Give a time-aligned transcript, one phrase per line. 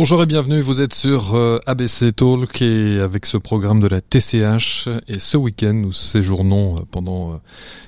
[0.00, 4.00] Bonjour et bienvenue, vous êtes sur euh, ABC Talk et avec ce programme de la
[4.00, 7.36] TCH et ce week-end nous séjournons euh, pendant euh,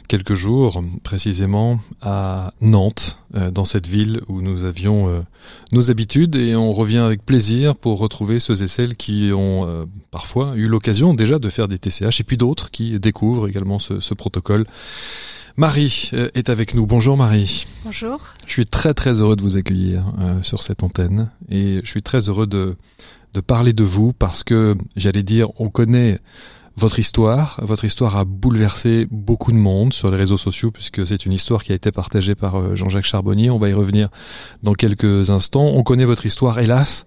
[0.08, 3.18] quelques jours précisément à Nantes,
[3.50, 5.24] dans cette ville où nous avions
[5.72, 10.52] nos habitudes et on revient avec plaisir pour retrouver ceux et celles qui ont parfois
[10.54, 14.12] eu l'occasion déjà de faire des TCH et puis d'autres qui découvrent également ce, ce
[14.12, 14.66] protocole.
[15.56, 16.86] Marie euh, est avec nous.
[16.86, 17.66] Bonjour Marie.
[17.84, 18.20] Bonjour.
[18.46, 22.02] Je suis très très heureux de vous accueillir euh, sur cette antenne et je suis
[22.02, 22.76] très heureux de,
[23.34, 26.20] de parler de vous parce que j'allais dire on connaît
[26.76, 27.60] votre histoire.
[27.62, 31.64] Votre histoire a bouleversé beaucoup de monde sur les réseaux sociaux puisque c'est une histoire
[31.64, 33.50] qui a été partagée par euh, Jean-Jacques Charbonnier.
[33.50, 34.08] On va y revenir
[34.62, 35.66] dans quelques instants.
[35.66, 37.04] On connaît votre histoire, hélas,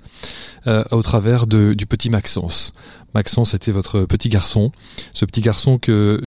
[0.91, 2.73] au travers de, du petit Maxence.
[3.13, 4.71] Maxence était votre petit garçon,
[5.13, 6.21] ce petit garçon que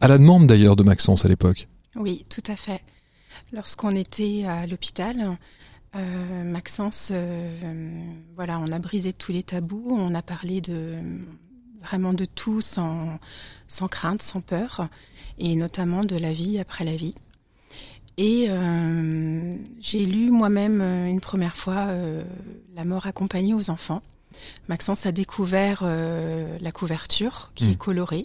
[0.00, 1.68] à la demande d'ailleurs de Maxence à l'époque.
[1.96, 2.80] Oui, tout à fait.
[3.52, 5.36] Lorsqu'on était à l'hôpital,
[5.96, 8.04] euh, Maxence, euh,
[8.36, 10.94] voilà, on a brisé tous les tabous, on a parlé de
[11.82, 13.18] vraiment de tout sans,
[13.66, 14.88] sans crainte, sans peur,
[15.38, 17.14] et notamment de la vie après la vie.
[18.18, 21.88] Et euh, j'ai lu moi-même une première fois
[22.74, 24.02] La mort accompagnée aux enfants.
[24.68, 27.76] Maxence a découvert la couverture qui est hmm.
[27.76, 28.22] colorée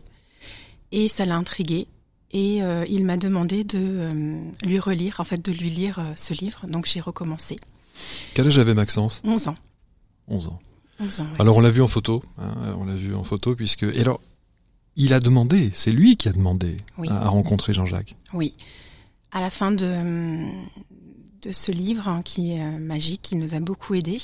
[0.92, 1.88] et ça l'a intrigué.
[2.32, 6.12] Et euh, il m'a demandé de euh, lui relire, en fait, de lui lire euh,
[6.16, 6.68] ce livre.
[6.68, 7.58] Donc j'ai recommencé.
[8.34, 9.22] Quel âge avait Maxence?
[9.24, 9.56] 11 ans.
[10.28, 10.60] 11 ans.
[11.00, 13.84] 11 ans Alors on l'a vu en photo, hein, on l'a vu en photo puisque
[13.84, 14.20] et alors
[14.96, 16.76] il a demandé, c'est lui qui a demandé
[17.08, 18.16] à, rencontrer Jean-Jacques.
[18.34, 18.54] Oui.
[19.32, 19.96] À la fin de
[21.44, 24.20] de ce livre hein, qui est magique, qui nous a beaucoup aidés,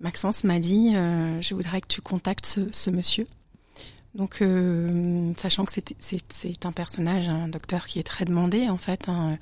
[0.00, 3.26] Maxence m'a dit je voudrais que tu contactes ce, ce monsieur
[4.14, 9.08] donc, euh, sachant que c'est un personnage, un docteur qui est très demandé, en fait,
[9.08, 9.38] hein,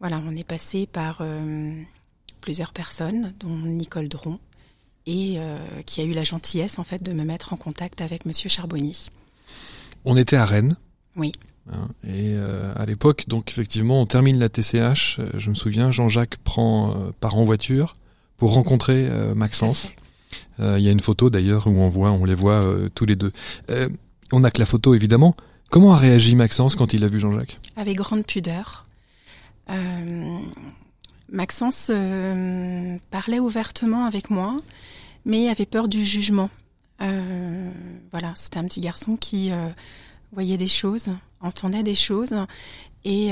[0.00, 1.72] voilà, on est passé par euh,
[2.40, 4.38] plusieurs personnes, dont Nicole Dron,
[5.06, 8.24] et euh, qui a eu la gentillesse, en fait, de me mettre en contact avec
[8.24, 8.94] Monsieur Charbonnier.
[10.06, 10.76] On était à Rennes.
[11.16, 11.32] Oui.
[11.70, 15.20] Hein, et à l'époque, donc effectivement, on termine la TCH.
[15.34, 17.96] Je me souviens, Jean-Jacques prend part en voiture
[18.36, 19.92] pour rencontrer Maxence.
[20.60, 23.06] Euh, il y a une photo d'ailleurs où on voit, on les voit euh, tous
[23.06, 23.32] les deux.
[23.70, 23.88] Euh,
[24.32, 25.36] on n'a que la photo évidemment.
[25.70, 27.58] Comment a réagi Maxence quand il a vu Jean-Jacques?
[27.76, 28.86] Avec grande pudeur.
[31.32, 31.90] Maxence
[33.10, 34.60] parlait ouvertement avec moi,
[35.24, 36.50] mais avait peur du jugement.
[37.00, 39.50] voilà, c'était un petit garçon qui
[40.32, 41.08] voyait des choses,
[41.40, 42.34] entendait des choses,
[43.04, 43.30] et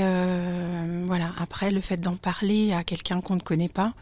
[1.05, 1.31] voilà.
[1.37, 3.93] Après, le fait d'en parler à quelqu'un qu'on ne connaît pas,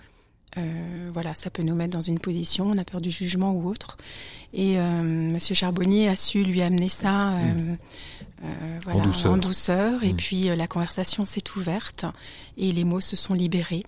[0.58, 3.70] euh, voilà, ça peut nous mettre dans une position, on a peur du jugement ou
[3.70, 3.98] autre.
[4.54, 7.78] Et euh, Monsieur Charbonnier a su lui amener ça euh, mm.
[8.44, 10.04] euh voilà, en douceur.
[10.04, 10.18] Et mm.
[10.18, 12.06] puis euh, la conversation s'est ouverte
[12.58, 13.84] et les mots se sont libérés.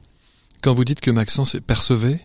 [0.61, 2.19] Quand vous dites que Maxence percevait,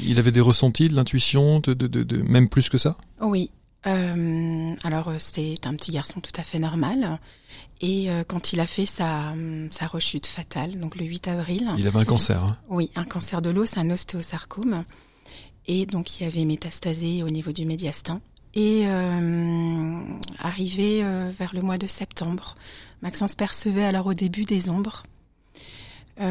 [0.00, 2.96] il avait des ressentis, de l'intuition, de, de, de, de, même plus que ça?
[3.20, 3.50] Oui,
[3.86, 7.18] euh, alors euh, c'était un petit garçon tout à fait normal.
[7.80, 9.34] Et euh, quand il a fait sa,
[9.70, 11.70] sa rechute fatale, donc le 8 avril.
[11.78, 12.42] Il avait un cancer.
[12.42, 12.56] Hein.
[12.68, 14.84] Oui, un cancer de l'os, un ostéosarcome.
[15.66, 18.20] Et donc il avait métastasé au niveau du médiastin.
[18.54, 18.86] Et
[20.38, 21.02] arrivé
[21.38, 22.56] vers le mois de septembre,
[23.02, 25.02] Maxence percevait alors au début des ombres.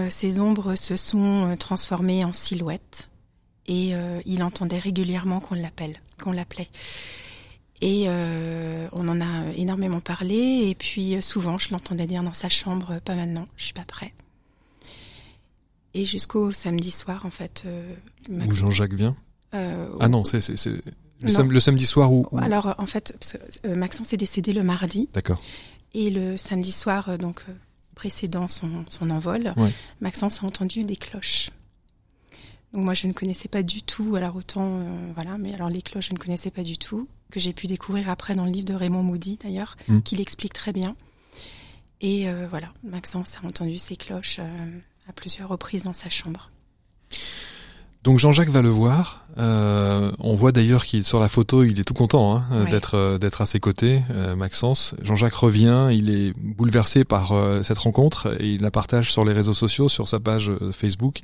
[0.10, 3.10] ces ombres se sont transformées en silhouettes
[3.68, 3.94] et
[4.26, 6.70] il entendait régulièrement qu'on l'appelle, qu'on l'appelait.
[7.82, 10.68] Et euh, on en a énormément parlé.
[10.70, 13.74] Et puis euh, souvent, je l'entendais dire dans sa chambre, euh, pas maintenant, je suis
[13.74, 14.14] pas prêt.
[15.94, 17.66] Et jusqu'au samedi soir, en fait.
[18.30, 19.16] où Jean-Jacques vient?
[19.54, 20.40] Ah non, c'est
[21.22, 23.16] le, le, samedi soir où, Alors en fait,
[23.66, 25.08] Maxence est décédé le mardi.
[25.14, 25.42] D'accord.
[25.94, 27.46] Et le samedi soir, donc
[27.96, 29.54] précédant son, son envol,
[30.02, 31.52] Maxence a entendu des cloches.
[32.76, 34.82] Donc moi je ne connaissais pas du tout, alors autant
[35.16, 38.10] voilà, mais alors les cloches je ne connaissais pas du tout que j'ai pu découvrir
[38.10, 40.02] après dans le livre de Raymond Moody d'ailleurs, mm.
[40.02, 40.98] qui l'explique très bien.
[42.02, 46.52] Et euh, voilà, Maxence a entendu ces cloches euh, à plusieurs reprises dans sa chambre.
[48.06, 49.26] Donc Jean-Jacques va le voir.
[49.38, 53.42] Euh, on voit d'ailleurs qu'il sur la photo, il est tout content hein, d'être d'être
[53.42, 54.02] à ses côtés,
[54.38, 54.96] Maxence.
[55.02, 59.54] Jean-Jacques revient, il est bouleversé par cette rencontre et il la partage sur les réseaux
[59.54, 61.20] sociaux, sur sa page Facebook.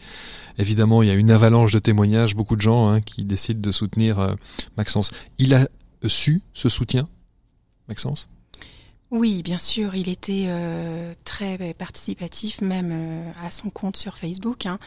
[0.57, 3.71] Évidemment, il y a une avalanche de témoignages, beaucoup de gens hein, qui décident de
[3.71, 4.35] soutenir
[4.75, 5.11] Maxence.
[5.37, 5.67] Il a
[6.07, 7.07] su ce soutien,
[7.87, 8.27] Maxence?
[9.11, 14.65] Oui, bien sûr, il était euh, très participatif, même euh, à son compte sur Facebook.
[14.65, 14.79] Hein.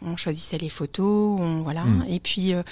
[0.00, 1.84] On choisissait les photos, on, voilà.
[1.84, 2.04] Hmm.
[2.08, 2.62] Et puis, euh,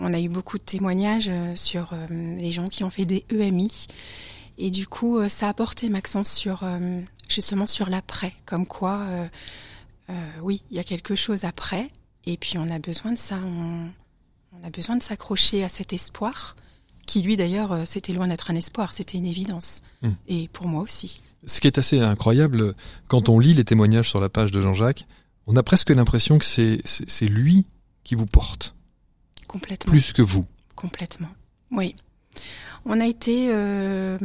[0.00, 3.88] on a eu beaucoup de témoignages sur les gens qui ont fait des EMI.
[4.56, 6.64] Et du coup, ça a porté Maxence sur
[7.28, 9.06] justement sur l'après, comme quoi,
[10.42, 11.88] oui, il y a quelque chose après.
[12.26, 13.88] Et puis on a besoin de ça, on,
[14.64, 16.56] a besoin de s'accrocher à cet espoir,
[17.04, 19.82] qui lui d'ailleurs, euh, c'était loin d'être un espoir, c'était une évidence.
[20.02, 20.12] Hmm.
[20.28, 21.22] Et pour moi aussi.
[21.46, 22.74] Ce qui est assez incroyable,
[23.08, 25.06] quand on lit les témoignages sur la page de Jean-Jacques,
[25.46, 27.66] on a presque l'impression que c'est lui
[28.02, 28.74] qui vous porte.
[29.46, 29.90] Complètement.
[29.90, 30.46] Plus que vous.
[30.74, 31.28] Complètement.
[31.70, 31.94] Oui.
[32.86, 34.18] On a été euh,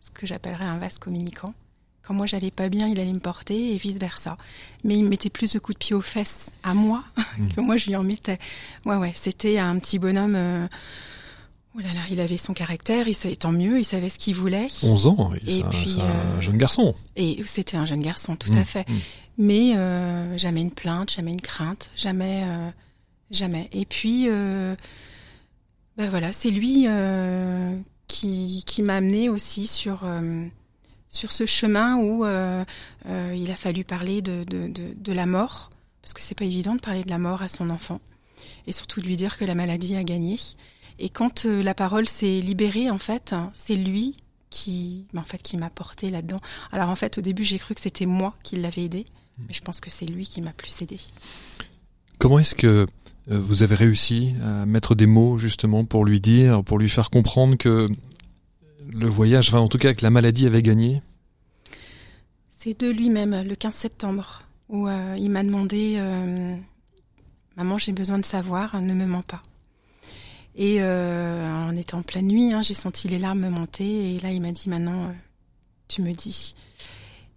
[0.00, 1.54] ce que j'appellerais un vaste communicant.
[2.02, 4.38] Quand moi j'allais pas bien, il allait me porter et vice versa.
[4.84, 7.04] Mais il mettait plus de coups de pied aux fesses à moi
[7.38, 7.48] mmh.
[7.48, 8.38] que moi je lui en mettais.
[8.86, 10.34] Ouais ouais, c'était un petit bonhomme.
[10.36, 10.66] Euh,
[11.76, 14.34] oh là là, il avait son caractère, il savait tant mieux, il savait ce qu'il
[14.34, 14.68] voulait.
[14.82, 16.94] 11 ans, c'est un, euh, jeune garçon.
[17.16, 18.64] Et c'était un jeune garçon, tout à mmh.
[18.64, 18.88] fait.
[18.88, 18.94] Mmh.
[19.38, 22.44] Mais euh, jamais une plainte, jamais une crainte, jamais,
[23.30, 23.68] jamais.
[23.72, 24.76] Et puis, ben
[26.10, 26.86] voilà, c'est lui
[28.08, 30.04] qui, qui m'a amené aussi sur
[31.08, 32.64] sur ce chemin où euh,
[33.06, 35.70] euh, il a fallu parler de, de, de, de la mort,
[36.02, 37.98] parce que c'est pas évident de parler de la mort à son enfant,
[38.66, 40.36] et surtout de lui dire que la maladie a gagné.
[40.98, 44.16] Et quand euh, la parole s'est libérée, en fait, c'est lui
[44.50, 46.38] qui, en fait, qui m'a porté là-dedans.
[46.72, 49.04] Alors en fait, au début, j'ai cru que c'était moi qui l'avais aidé,
[49.38, 50.98] mais je pense que c'est lui qui m'a plus aidé.
[52.18, 52.86] Comment est-ce que
[53.26, 57.56] vous avez réussi à mettre des mots justement pour lui dire, pour lui faire comprendre
[57.56, 57.88] que
[58.88, 61.02] le voyage, enfin en tout cas que la maladie avait gagné?
[62.50, 66.56] C'est de lui-même, le 15 septembre, où euh, il m'a demandé euh,
[67.56, 69.42] Maman, j'ai besoin de savoir, ne me mens pas.
[70.58, 74.18] Et euh, on était en pleine nuit, hein, j'ai senti les larmes me monter, et
[74.18, 75.14] là il m'a dit Maintenant,
[75.86, 76.54] tu me dis.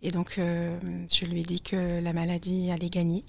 [0.02, 3.24] Et donc je lui ai dit que la maladie allait gagner,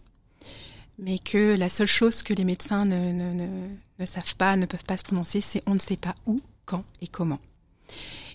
[0.99, 5.05] mais que la seule chose que les médecins ne, savent pas, ne peuvent pas se
[5.05, 7.41] prononcer, c'est on ne sait pas où, quand et comment.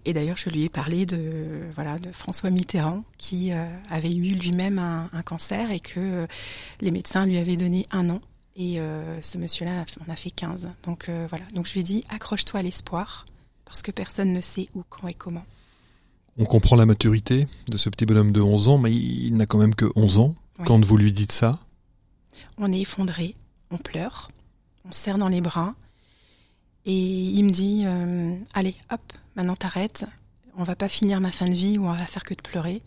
[0.08, 1.68] Et d'ailleurs, je lui ai parlé de
[2.12, 6.28] François Mitterrand qui euh, avait eu lui-même un, cancer et que euh,
[6.80, 8.22] les médecins lui avaient donné un an.
[8.58, 10.68] Et euh, ce monsieur-là en a fait 15.
[10.84, 11.46] Donc voilà.
[11.54, 13.26] Donc je lui ai dit accroche-toi à l'espoir
[13.66, 15.46] parce que personne ne sait où, quand et comment.
[16.38, 19.58] On comprend la maturité de ce petit bonhomme de 11 ans, mais il n'a quand
[19.58, 21.60] même que 11 ans quand vous lui dites ça?
[22.58, 23.36] On est effondré,
[23.72, 24.30] on pleure,
[24.86, 25.76] on serre dans les bras.
[26.86, 27.86] Et il me dit,
[28.54, 29.02] allez, hop,
[29.36, 30.06] maintenant t'arrêtes,
[30.58, 32.80] on va pas finir ma fin de vie où on va faire que de pleurer,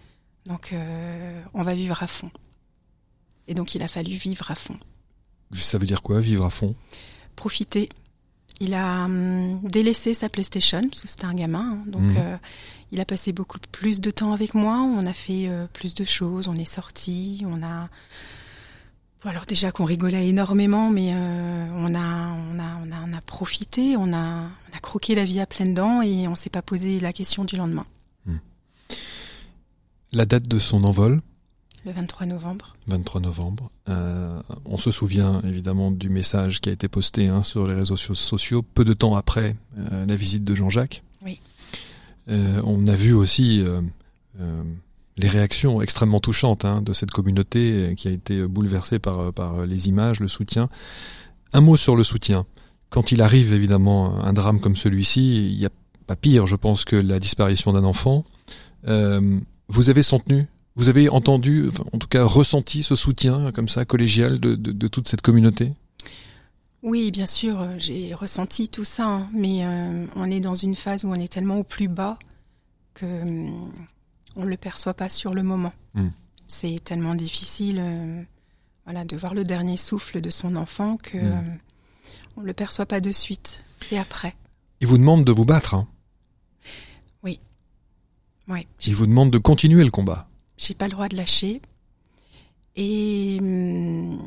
[0.44, 2.28] donc euh, on va vivre à fond.
[3.46, 4.74] Et donc il a fallu vivre à fond.
[5.52, 6.74] Ça veut dire quoi, vivre à fond?
[7.36, 7.88] Profiter.
[8.60, 11.82] Il a hum, délaissé sa PlayStation, parce que c'était un gamin, hein.
[11.86, 12.16] donc mmh.
[12.18, 12.36] euh,
[12.92, 16.04] il a passé beaucoup plus de temps avec moi, on a fait euh, plus de
[16.04, 17.88] choses, on est sortis, on a
[19.24, 23.20] alors déjà qu'on rigolait énormément, mais euh, on, a, on, a, on, a, on a
[23.20, 26.62] profité, on a, on a croqué la vie à pleines dents et on s'est pas
[26.62, 27.86] posé la question du lendemain.
[28.24, 28.38] Hmm.
[30.12, 31.20] La date de son envol?
[31.84, 32.76] Le 23 novembre.
[32.88, 33.70] 23 novembre.
[33.88, 34.30] Euh,
[34.66, 38.62] on se souvient évidemment du message qui a été posté hein, sur les réseaux sociaux
[38.62, 41.02] peu de temps après euh, la visite de Jean-Jacques.
[41.24, 41.40] Oui.
[42.28, 43.64] on a vu aussi
[45.20, 49.32] les réactions extrêmement touchantes hein, de cette communauté euh, qui a été bouleversée par, euh,
[49.32, 50.68] par les images, le soutien.
[51.52, 52.46] Un mot sur le soutien.
[52.88, 55.70] Quand il arrive évidemment un drame comme celui-ci, il n'y a
[56.06, 58.24] pas pire, je pense, que la disparition d'un enfant.
[58.88, 59.38] Euh,
[59.68, 60.46] vous avez sentenu,
[60.80, 65.08] vous avez entendu, en tout cas ressenti ce soutien comme ça collégial de, de, toute
[65.08, 65.72] cette communauté?
[66.82, 69.62] Oui, bien sûr, j'ai ressenti tout ça, hein, mais
[70.16, 72.18] on est dans une phase où on est tellement au plus bas
[72.94, 73.70] que hum,
[74.36, 75.72] on le perçoit pas sur le moment.
[75.94, 76.08] Hmm.
[76.48, 78.22] C'est tellement difficile, euh,
[78.84, 81.40] voilà, de voir le dernier souffle de son enfant que euh,
[82.36, 83.62] on le perçoit pas de suite.
[83.86, 84.34] C'est après.
[84.80, 85.74] Il vous demande de vous battre.
[85.74, 85.86] Hein?
[87.22, 87.38] Oui.
[88.48, 88.66] Oui.
[88.86, 90.29] Il vous demande de continuer le combat.
[90.60, 91.62] J'ai pas le droit de lâcher.
[92.76, 94.18] Et hmm,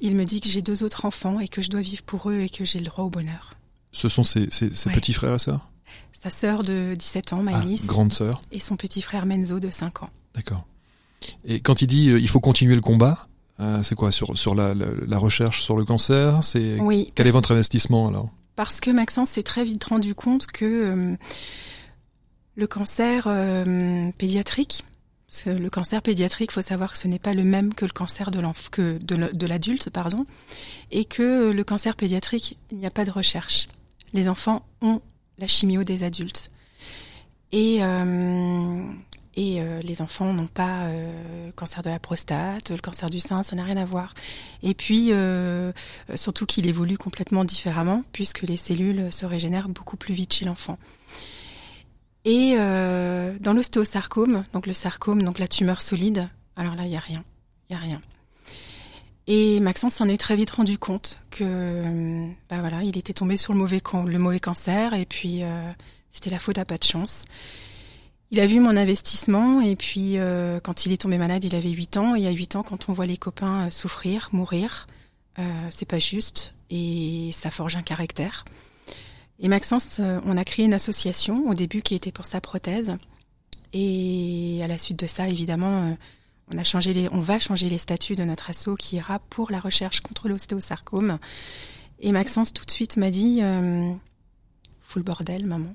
[0.00, 2.40] il me dit que j'ai deux autres enfants et que je dois vivre pour eux
[2.40, 3.54] et que j'ai le droit au bonheur.
[3.92, 4.48] Ce sont ses,
[4.92, 5.70] petits frères et sœurs?
[6.12, 7.82] Sa sœur de 17 ans, Maëlys.
[7.84, 8.40] Ah, grande sœur.
[8.50, 10.10] Et son petit frère Menzo de 5 ans.
[10.34, 10.66] D'accord.
[11.44, 13.28] Et quand il dit euh, il faut continuer le combat,
[13.60, 14.10] euh, c'est quoi?
[14.10, 18.30] Sur sur la, la, recherche sur le cancer C'est oui, quel est votre investissement alors?
[18.56, 21.16] Parce que Maxence s'est très vite rendu compte que euh,
[22.56, 23.28] le cancer
[24.18, 24.84] pédiatrique,
[25.46, 29.46] le cancer pédiatrique, faut savoir que ce n'est pas le même que le cancer de
[29.46, 30.26] l'adulte, pardon,
[30.90, 33.68] et que le cancer pédiatrique, il n'y a pas de recherche.
[34.14, 35.00] Les enfants ont
[35.38, 36.50] la chimio des adultes.
[37.52, 38.82] Et, euh,
[39.38, 43.54] euh, les enfants n'ont pas euh, cancer de la prostate, le cancer du sein, ça
[43.54, 44.14] n'a rien à voir.
[44.62, 45.12] Et puis,
[46.14, 50.78] surtout qu'il évolue complètement différemment, puisque les cellules se régénèrent beaucoup plus vite chez l'enfant.
[52.30, 57.00] Et dans l'ostéosarcome, donc le sarcome, donc la tumeur solide, alors là, il n'y a
[57.00, 57.24] rien.
[57.68, 58.00] Il n'y a rien.
[59.30, 61.82] Et Maxence s'en est très vite rendu compte que,
[62.48, 65.70] bah voilà, il était tombé sur le mauvais, le mauvais cancer et puis euh,
[66.10, 67.26] c'était la faute à pas de chance.
[68.30, 71.68] Il a vu mon investissement et puis euh, quand il est tombé malade, il avait
[71.68, 74.86] 8 ans et à 8 ans, quand on voit les copains euh, souffrir, mourir,
[75.70, 78.44] c'est pas juste et ça forge un caractère.
[79.38, 82.96] Et Maxence, on a créé une association au début qui était pour sa prothèse
[83.72, 85.96] et à la suite de ça, évidemment
[86.50, 89.50] on a changé les, on va changer les statuts de notre asso qui ira pour
[89.50, 91.18] la recherche contre l'ostéosarcome.
[92.00, 93.92] Et Maxence tout de suite m'a dit, euh,
[94.96, 95.74] le bordel, maman.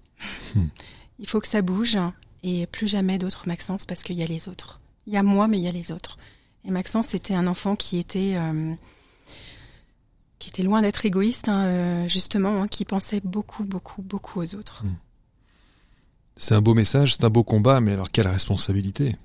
[0.56, 0.68] Hmm.
[1.20, 1.98] Il faut que ça bouge
[2.42, 4.80] et plus jamais d'autres Maxence parce qu'il y a les autres.
[5.06, 6.18] Il y a moi, mais il y a les autres.
[6.66, 8.74] Et Maxence, c'était un enfant qui était euh,
[10.44, 14.56] qui était loin d'être égoïste, hein, euh, justement, hein, qui pensait beaucoup, beaucoup, beaucoup aux
[14.56, 14.84] autres.
[14.84, 14.96] Hmm.
[16.36, 19.16] C'est un beau message, c'est un beau combat, mais alors quelle responsabilité?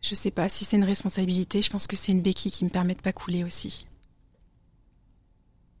[0.00, 2.70] Je sais pas si c'est une responsabilité, je pense que c'est une béquille qui me
[2.70, 3.84] permet de pas couler aussi.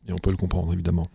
[0.06, 1.06] Et on peut le comprendre évidemment.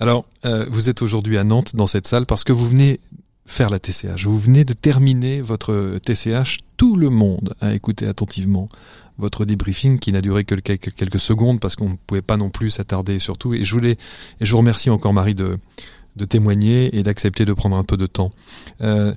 [0.00, 2.98] Alors, euh, vous êtes aujourd'hui à Nantes dans cette salle parce que vous venez
[3.44, 4.24] faire la TCH.
[4.24, 6.60] Vous venez de terminer votre TCH.
[6.78, 8.70] Tout le monde a écouté attentivement
[9.18, 12.70] votre débriefing qui n'a duré que quelques secondes parce qu'on ne pouvait pas non plus
[12.70, 13.52] s'attarder sur tout.
[13.54, 13.92] Et je voulais,
[14.40, 15.58] et je vous remercie encore Marie de,
[16.16, 18.32] de témoigner et d'accepter de prendre un peu de temps.
[18.80, 19.14] Euh,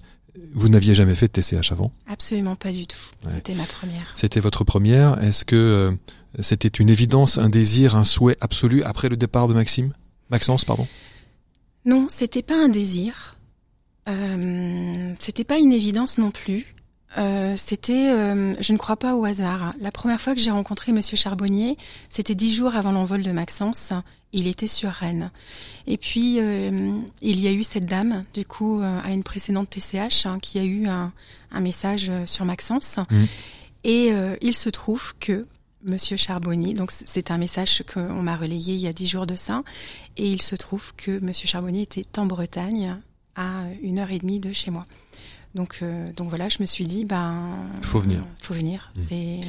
[0.54, 2.98] vous n'aviez jamais fait de TCH avant Absolument pas du tout.
[3.30, 4.12] C'était ma première.
[4.16, 5.22] C'était votre première.
[5.24, 5.92] Est-ce que euh,
[6.42, 9.94] c'était une évidence, un désir, un souhait absolu après le départ de Maxime?
[10.30, 10.88] Maxence, pardon
[11.86, 13.38] Non, c'était pas un désir.
[14.08, 16.76] Euh, c'était pas une évidence non plus.
[17.18, 19.74] Euh, c'était, euh, je ne crois pas au hasard.
[19.80, 21.78] La première fois que j'ai rencontré Monsieur Charbonnier,
[22.10, 23.92] c'était dix jours avant l'envol de Maxence.
[24.32, 25.32] Il était sur Rennes.
[25.88, 30.26] Et puis euh, il y a eu cette dame, du coup, à une précédente TCH,
[30.26, 31.12] hein, qui a eu un,
[31.60, 32.98] message sur Maxence.
[32.98, 33.24] Mmh.
[33.84, 35.46] Et il se trouve que
[35.84, 39.36] Monsieur Charbonnier, donc c'est un message qu'on m'a relayé il y a dix jours de
[39.36, 39.64] ça,
[40.16, 42.98] et il se trouve que Monsieur Charbonnier était en Bretagne,
[43.36, 44.86] à une heure et demie de chez moi.
[45.56, 48.24] Donc, euh, donc voilà, je me suis dit, ben, faut venir.
[48.40, 48.92] Faut venir.
[48.96, 49.02] Mmh.
[49.08, 49.40] C'est.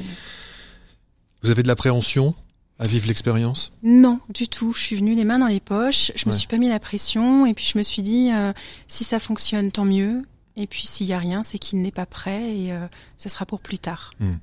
[1.41, 2.35] Vous avez de l'appréhension
[2.79, 3.71] à vivre l'expérience?
[3.83, 4.73] Non, du tout.
[4.73, 6.11] Je suis venue les mains dans les poches.
[6.15, 8.51] Je me suis pas mis la pression et puis je me suis dit, euh,
[8.87, 10.23] si ça fonctionne, tant mieux.
[10.55, 12.85] Et puis s'il y a rien, c'est qu'il n'est pas prêt et euh,
[13.17, 14.11] ce sera pour plus tard.
[14.19, 14.33] Hmm.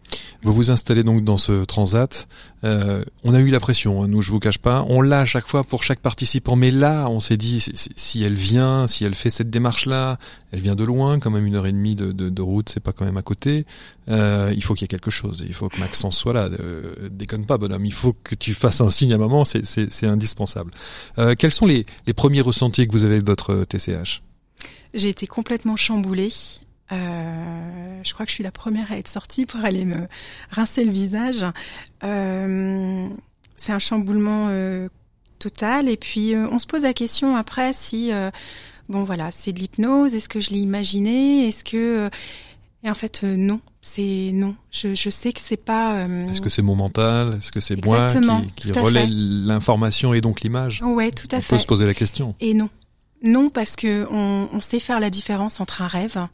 [0.43, 2.27] Vous vous installez donc dans ce transat.
[2.65, 4.85] Euh, on a eu la pression, hein, nous je vous cache pas.
[4.89, 7.65] On l'a à chaque fois pour chaque participant, mais là on s'est dit
[7.97, 10.19] si elle vient, si elle fait cette démarche-là,
[10.53, 12.81] elle vient de loin, quand même une heure et demie de, de, de route, c'est
[12.81, 13.65] pas quand même à côté.
[14.09, 15.45] Euh, il faut qu'il y ait quelque chose.
[15.47, 16.49] Il faut que Maxence soit là.
[16.61, 17.87] Euh, déconne pas, bonhomme.
[17.87, 19.45] Il faut que tu fasses un signe à maman.
[19.45, 20.71] C'est indispensable.
[21.19, 24.23] Euh, quels sont les, les premiers ressentis que vous avez de votre TCH
[24.95, 26.33] j'ai été complètement chamboulée.
[26.93, 30.09] Euh, je crois que je suis la première à être sortie pour aller me
[30.51, 31.45] rincer le visage.
[32.03, 33.09] Euh,
[33.57, 34.89] c'est un chamboulement euh,
[35.39, 35.89] total.
[35.89, 38.11] Et puis, on se pose la question après si,
[38.89, 40.15] bon voilà, c'est de l'hypnose.
[40.15, 41.47] Est-ce que je l'ai imaginé?
[41.49, 42.11] Est-ce que
[42.83, 44.57] et en fait, non, c'est non.
[44.71, 46.07] Je, je, sais que c'est pas.
[46.31, 47.35] Est-ce que c'est mon mental?
[47.37, 48.09] Est-ce que c'est moi
[48.57, 50.81] qui, qui relaie l'information et donc l'image?
[50.83, 51.55] Ouais, tout à on fait.
[51.55, 52.35] On peut se poser la question.
[52.41, 52.71] Et non,
[53.23, 56.27] non, parce que on, sait faire la différence entre un rêve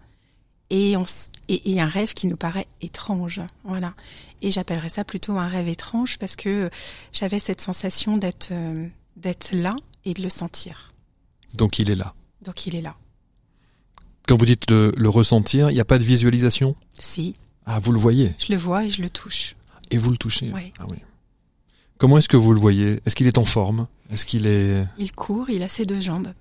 [0.71, 1.05] et, on,
[1.49, 3.41] et, un rêve qui nous paraît étrange.
[3.65, 3.95] Voilà.
[4.43, 6.71] Et j'appellerais ça plutôt un rêve étrange parce que
[7.13, 8.75] j'avais cette sensation d'être euh,
[9.17, 9.75] d'être là
[10.05, 10.93] et de le sentir.
[11.55, 12.15] Donc il est là.
[12.43, 12.97] Donc il est là.
[14.29, 16.77] Quand vous dites le, le ressentir, il n'y a pas de visualisation?
[17.01, 17.35] Si.
[17.65, 18.35] Ah, vous le voyez?
[18.39, 19.57] Je le vois et je le touche.
[19.91, 20.51] Et vous le touchez?
[20.53, 20.73] Oui.
[20.79, 20.99] Ah oui.
[21.99, 23.01] Comment est-ce que vous le voyez?
[23.07, 23.87] Est-ce qu'il est en forme?
[24.11, 24.85] Est-ce qu'il est...
[24.99, 26.33] Il court, il a ses deux jambes.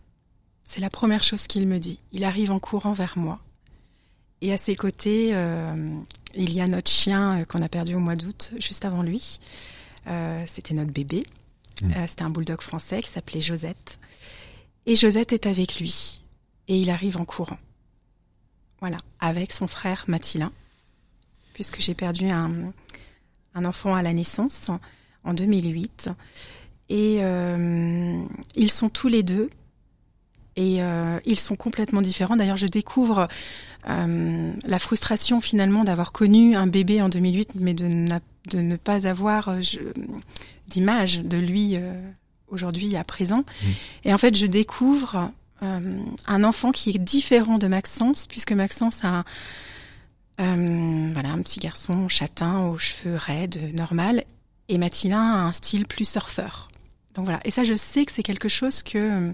[0.66, 2.00] C'est la première chose qu'il me dit.
[2.12, 3.40] Il arrive en courant vers moi.
[4.42, 5.88] Et à ses côtés, euh,
[6.34, 9.40] il y a notre chien euh, qu'on a perdu au mois d'août, juste avant lui.
[10.08, 11.24] Euh, c'était notre bébé.
[11.82, 12.08] Mmh.
[12.08, 14.00] c'était un bulldog français qui s'appelait Josette.
[14.86, 16.22] Et Josette est avec lui.
[16.68, 17.58] Et il arrive en courant.
[18.80, 20.54] Voilà, avec son frère Mathilin,
[21.54, 22.72] puisque j'ai perdu un,
[23.56, 24.70] un, enfant à la naissance
[25.26, 26.10] en 2008.
[26.90, 27.18] Et
[28.56, 29.50] ils sont tous les deux
[30.56, 32.36] et euh, ils sont complètement différents.
[32.36, 33.28] D'ailleurs, je découvre
[33.90, 38.06] euh, la frustration finalement d'avoir connu un bébé en 2008, mais de,
[38.52, 39.60] de ne pas avoir euh,
[40.68, 41.94] d'image de lui euh,
[42.48, 43.40] aujourd'hui à présent.
[43.40, 43.68] Mmh.
[44.06, 45.32] Et en fait, je découvre
[45.64, 49.26] euh, un enfant qui est différent de Maxence, puisque Maxence a un,
[50.40, 54.24] euh, voilà, un petit garçon châtain aux cheveux raides, normal,
[54.68, 56.68] et Mathilin a un style plus surfeur.
[57.14, 57.40] Donc voilà.
[57.46, 59.34] Et ça, je sais que c'est quelque chose que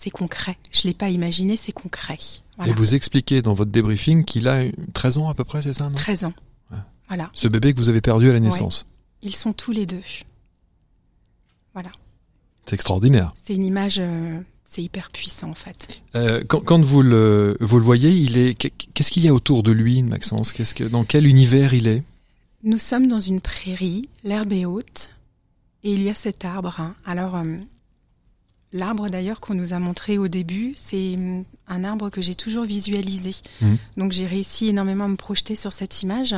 [0.00, 0.56] c'est concret.
[0.72, 2.18] Je l'ai pas imaginé, c'est concret.
[2.66, 4.64] Et vous expliquez dans votre débriefing qu'il a
[4.94, 5.94] 13 ans à peu près, c'est ça non?
[5.94, 6.34] 13 ans.
[7.08, 7.28] Voilà.
[7.34, 8.86] Ce bébé que vous avez perdu à la naissance.
[9.20, 10.02] Ils sont tous les deux.
[11.74, 11.90] Voilà.
[12.64, 13.34] C'est extraordinaire.
[13.44, 16.02] C'est une image, euh, c'est hyper puissant en fait.
[16.14, 19.62] Euh, quand, quand, vous le vous le voyez, il est qu'est-ce qu'il y a autour
[19.62, 20.52] de lui, Maxence?
[20.52, 22.04] Qu'est-ce que dans quel univers il est?
[22.62, 25.10] Nous sommes dans une prairie, l'herbe est haute
[25.82, 26.78] et il y a cet arbre.
[26.78, 26.94] Hein.
[27.04, 27.56] Alors euh,
[28.72, 32.64] L'arbre d'ailleurs qu'on nous a montré au début, c'est hum, un arbre que j'ai toujours
[32.64, 33.34] visualisé.
[33.60, 33.74] Mmh.
[33.96, 36.36] Donc j'ai réussi énormément à me projeter sur cette image.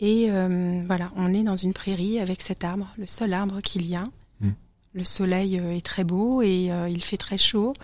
[0.00, 3.84] Et euh, voilà, on est dans une prairie avec cet arbre, le seul arbre qu'il
[3.84, 4.04] y a.
[4.40, 4.50] Mmh.
[4.94, 7.74] Le soleil euh, est très beau et euh, il fait très chaud.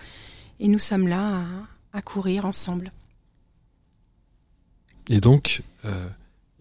[0.59, 1.41] Et nous sommes là
[1.93, 2.91] à, courir ensemble.
[5.09, 5.61] Et donc,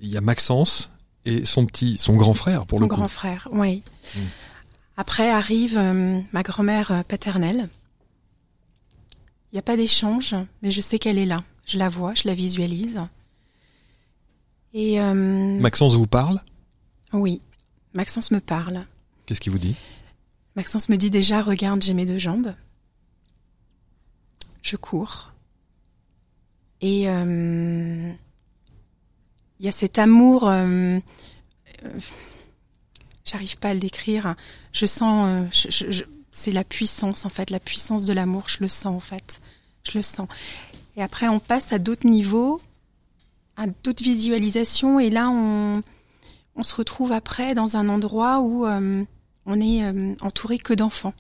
[0.01, 0.91] il y a Maxence
[1.25, 2.95] et son petit, son grand frère pour le coup.
[2.95, 3.83] Son grand frère, oui.
[4.17, 4.21] Mmh.
[4.97, 7.69] Après arrive euh, ma grand-mère euh, paternelle.
[9.51, 11.43] Il n'y a pas d'échange, mais je sais qu'elle est là.
[11.67, 13.01] Je la vois, je la visualise.
[14.73, 15.15] Et euh,
[15.61, 16.41] Maxence vous parle?
[17.13, 17.41] Oui,
[17.93, 18.87] Maxence me parle.
[19.27, 19.77] Qu'est-ce qu'il vous dit?
[20.57, 22.55] Maxence me dit déjà, regarde, j'ai mes deux jambes.
[24.63, 25.33] Je cours.
[26.81, 28.17] Et il
[29.61, 30.53] y a cet amour
[33.25, 34.35] j'arrive pas à le décrire.
[34.73, 35.91] Je sens, euh,
[36.31, 38.45] c'est la puissance en fait, la puissance de l'amour.
[38.49, 39.41] Je le sens en fait,
[39.85, 40.29] je le sens.
[40.97, 42.61] Et après, on passe à d'autres niveaux,
[43.57, 45.83] à d'autres visualisations, et là, on,
[46.63, 49.05] se retrouve après dans un endroit où euh,
[49.45, 51.15] on est euh, entouré que d'enfants.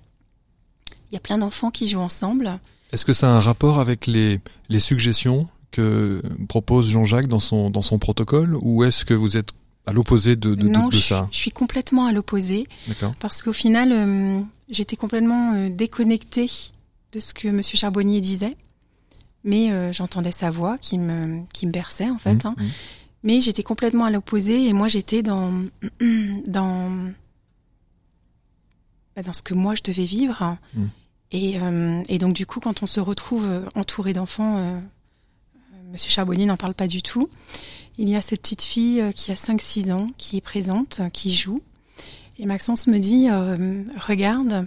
[1.11, 2.61] Il y a plein d'enfants qui jouent ensemble.
[2.93, 7.69] Est-ce que ça a un rapport avec les, les suggestions que propose Jean-Jacques dans son,
[7.69, 9.51] dans son protocole, ou est-ce que vous êtes
[9.87, 12.67] à l'opposé de, de, non, de, ça je suis complètement à l'opposé.
[13.21, 16.50] Parce qu'au final, euh, j'étais complètement euh, déconnectée
[17.12, 18.57] de ce que Monsieur Charbonnier disait.
[19.45, 22.45] Mais euh, j'entendais sa voix qui me, qui me berçait, en fait.
[22.45, 22.55] Mmh, hein.
[22.57, 22.64] mmh.
[23.25, 25.50] Mais j'étais complètement à l'opposé et moi, j'étais dans,
[26.47, 26.91] dans,
[29.14, 30.57] bah, dans ce que moi, je devais vivre.
[30.75, 30.85] Mmh.
[31.33, 31.59] Et,
[32.09, 34.81] et, donc, du coup, quand on se retrouve entouré d'enfants,
[35.90, 37.29] Monsieur Charbonnier n'en parle pas du tout.
[37.96, 41.09] Il y a cette petite fille euh, qui a 5-6 ans, qui est présente, euh,
[41.11, 41.62] qui joue.
[42.38, 44.66] Et Maxence me dit, euh, regarde,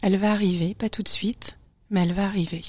[0.00, 1.58] elle va arriver, pas tout de suite,
[1.90, 2.62] mais elle va arriver.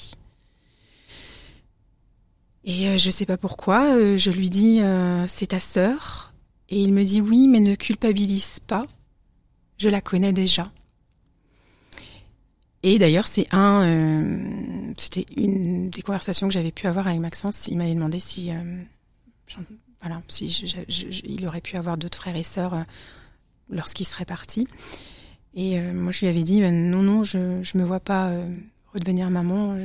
[2.64, 4.80] Et je sais pas pourquoi, je lui dis,
[5.26, 6.32] c'est ta sœur.
[6.70, 8.86] Et il me dit, oui, mais ne culpabilise pas,
[9.78, 10.70] je la connais déjà.
[12.82, 17.68] Et d'ailleurs, c'est un, c'était une des conversations que j'avais pu avoir avec Maxence.
[17.68, 18.50] Il m'avait demandé si
[20.04, 20.46] voilà, si
[21.24, 22.80] il aurait pu avoir d'autres frères et sœurs euh,
[23.70, 24.68] lorsqu'il serait parti.
[25.54, 28.30] Et euh, moi, je lui avais dit, euh, non, non, je ne me vois pas
[28.92, 29.76] redevenir maman.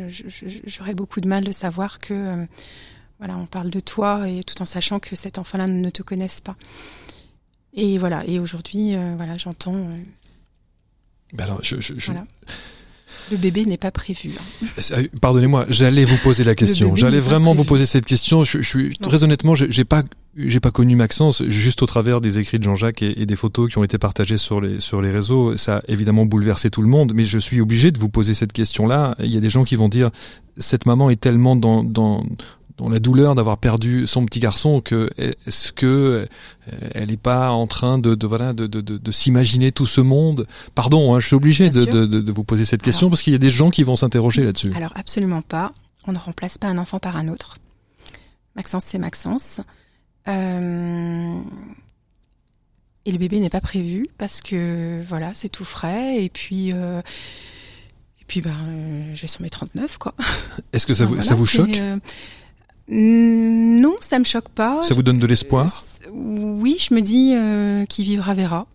[0.65, 2.45] J'aurais beaucoup de mal de savoir que,
[3.17, 6.41] voilà, on parle de toi et tout en sachant que cet enfant-là ne te connaisse
[6.41, 6.57] pas.
[7.73, 8.25] Et voilà.
[8.25, 9.89] Et aujourd'hui, voilà, j'entends.
[11.33, 12.25] Ben alors, je, voilà.
[13.31, 14.31] Le bébé n'est pas prévu.
[14.37, 15.03] Hein.
[15.21, 16.95] Pardonnez-moi, j'allais vous poser la question.
[16.95, 18.43] J'allais vraiment vous poser cette question.
[18.43, 20.03] Je, je suis très honnêtement, j'ai pas
[20.35, 23.77] j'ai pas connu Maxence juste au travers des écrits de Jean-Jacques et, des photos qui
[23.77, 25.57] ont été partagées sur les sur les réseaux.
[25.57, 28.53] Ça a évidemment bouleversé tout le monde, mais je suis obligé de vous poser cette
[28.53, 29.15] question-là.
[29.19, 30.11] Il y a des gens qui vont dire
[30.57, 32.23] cette maman est tellement dans dans
[32.79, 36.25] dans la douleur d'avoir perdu son petit garçon que est-ce que euh,
[36.95, 40.47] elle n'est pas en train de, de voilà de, de, de s'imaginer tout ce monde?
[40.75, 43.39] Pardon, hein, je suis obligé de, de, vous poser cette question parce qu'il y a
[43.39, 44.71] des gens qui vont s'interroger là-dessus.
[44.75, 45.73] Alors absolument pas.
[46.07, 47.57] On ne remplace pas un enfant par un autre.
[48.55, 49.59] Maxence, c'est Maxence.
[50.27, 51.39] Euh...
[53.05, 57.01] Et le bébé n'est pas prévu parce que voilà, c'est tout frais et puis euh...
[58.21, 60.13] et puis ben euh, je vais sur mes 39 quoi.
[60.71, 61.77] Est-ce que ça vous ça vous choque?
[62.89, 64.81] Non, ça me choque pas.
[64.83, 65.65] Ça vous donne de l'espoir?
[66.05, 68.65] Euh, Oui, je me dis euh, qui vivra verra.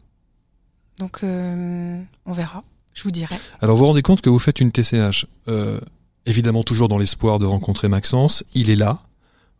[0.98, 3.37] Donc euh, on verra, je vous dirai.
[3.61, 5.81] Alors vous vous rendez compte que vous faites une TCH, euh,
[6.27, 8.44] évidemment toujours dans l'espoir de rencontrer Maxence.
[8.55, 9.00] Il est là.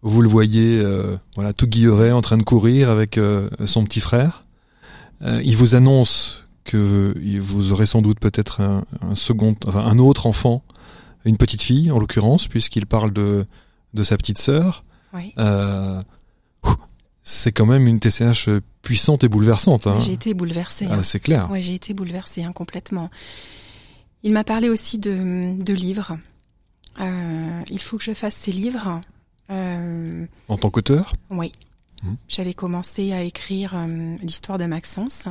[0.03, 3.19] Vous le voyez, euh, voilà, tout guilleret en train de courir avec
[3.65, 4.45] son petit frère.
[5.23, 10.27] il vous annonce que vous aurez sans doute peut-être un, un second, enfin un autre
[10.27, 10.63] enfant,
[11.25, 13.47] une petite fille en l'occurrence, puisqu'il parle de
[13.95, 14.85] de sa petite sœur.
[15.39, 16.03] Euh,
[17.23, 18.51] c'est quand même une TCH
[18.83, 19.87] puissante et bouleversante.
[19.87, 19.99] Hein.
[20.01, 20.87] J'ai été bouleversée.
[20.91, 21.03] Ah, hein.
[21.03, 21.51] C'est clair.
[21.51, 23.09] Ouais, j'ai été bouleversée hein, complètement.
[24.23, 26.17] Il m'a parlé aussi de, de livres.
[27.01, 29.01] Euh, il faut que je fasse ces livres.
[29.51, 31.15] Euh, en tant qu'auteur?
[31.31, 31.53] Oui.
[32.03, 32.15] Mmh.
[32.29, 35.29] J'avais commencé à écrire euh, l'histoire de Maxence,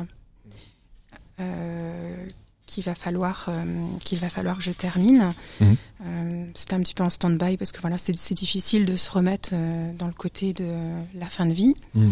[2.74, 3.62] qu'il va falloir euh,
[4.04, 5.30] qu'il va falloir que je termine.
[5.60, 5.76] Mhm.
[6.04, 9.50] Euh, C'était un petit peu en stand-by parce que voilà, c'est difficile de se remettre
[9.52, 10.66] euh, dans le côté de
[11.14, 11.74] la fin de vie.
[11.94, 12.10] Mhm.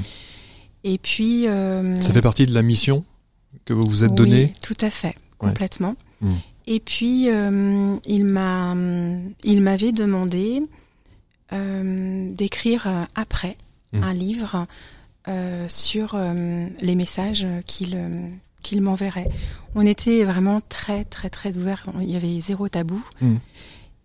[0.84, 1.46] Et puis.
[2.00, 3.04] Ça fait partie de la mission
[3.64, 4.54] que vous vous êtes donnée?
[4.62, 5.96] tout à fait, complètement.
[6.20, 6.34] Hmm.
[6.66, 8.74] Et puis il m'a,
[9.44, 10.62] il m'avait demandé
[11.50, 13.56] d'écrire après
[13.92, 14.02] hmm.
[14.02, 14.64] un livre
[15.68, 16.16] sur
[16.80, 17.96] les messages qu'il
[18.62, 19.26] qu'il m'enverrait.
[19.74, 21.84] On était vraiment très très très ouverts.
[22.00, 23.04] Il y avait zéro tabou.
[23.20, 23.36] Hmm.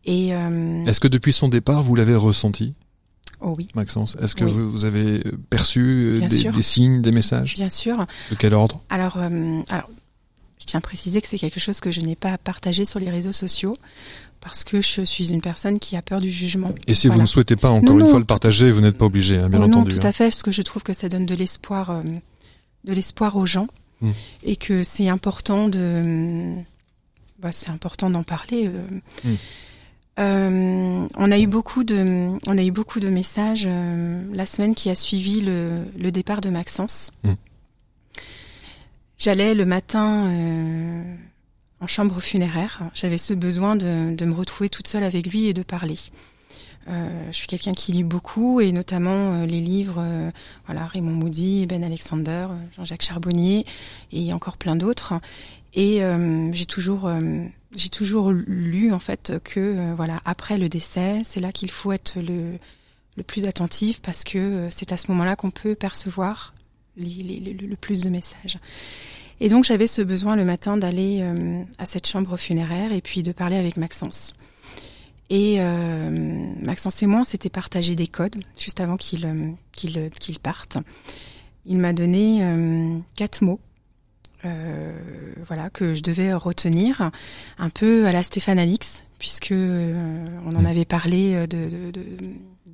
[0.08, 2.74] Et euh, est-ce que depuis son départ, vous l'avez ressenti?
[3.42, 3.68] Oh oui.
[3.76, 7.54] Maxence, est-ce que vous avez perçu euh, des, signes, des messages?
[7.54, 8.08] Bien sûr.
[8.32, 8.82] De quel ordre?
[8.90, 9.90] Alors, euh, alors,
[10.60, 13.12] je tiens à préciser que c'est quelque chose que je n'ai pas partagé sur les
[13.12, 13.74] réseaux sociaux
[14.40, 16.70] parce que je suis une personne qui a peur du jugement.
[16.88, 19.38] Et si vous ne souhaitez pas encore une fois le partager, vous n'êtes pas obligé,
[19.38, 19.92] hein, bien entendu.
[19.92, 20.14] Non, tout à hein.
[20.14, 22.02] fait, parce que je trouve que ça donne de l'espoir,
[22.86, 23.68] de l'espoir aux gens.
[24.02, 24.12] Mm.
[24.44, 26.54] et que c'est important de,
[27.40, 28.68] bah, c'est important d'en parler.
[28.68, 28.88] Euh.
[29.24, 29.36] Mm.
[30.20, 34.74] Euh, on a eu beaucoup de, on a eu beaucoup de messages euh, la semaine
[34.74, 37.12] qui a suivi le, le départ de Maxence.
[37.24, 37.34] Mm.
[39.20, 40.32] J'allais le matin
[41.80, 42.84] en chambre funéraire.
[42.94, 45.98] J'avais ce besoin de, de, me retrouver toute seule avec lui et de parler.
[46.90, 50.32] Euh, je suis quelqu'un qui lit beaucoup et notamment euh, les livres, euh,
[50.66, 52.48] voilà Raymond Moody, Ben Alexander,
[52.78, 53.66] Jean-Jacques Charbonnier
[54.12, 55.16] et encore plein d'autres.
[55.74, 56.02] Et
[56.54, 57.08] j'ai toujours,
[57.76, 62.16] j'ai toujours lu en fait que voilà après le décès, c'est là qu'il faut être
[62.20, 62.58] le,
[63.16, 66.56] le plus attentif parce que c'est à ce moment-là qu'on peut percevoir
[66.98, 68.58] le plus de messages.
[69.40, 71.24] Et donc j'avais ce besoin le matin d'aller
[71.78, 74.34] à cette chambre funéraire et puis de parler avec Maxence.
[75.30, 76.10] Et euh,
[76.62, 80.78] Maxence et moi, on s'était partagé des codes juste avant qu'il euh, qu'il qu'il parte.
[81.66, 83.60] Il m'a donné euh, quatre mots,
[84.46, 84.98] euh,
[85.46, 87.12] voilà, que je devais retenir,
[87.58, 89.94] un peu à la Stéphane Alix, puisque euh,
[90.46, 90.66] on en mmh.
[90.66, 92.02] avait parlé de, de, de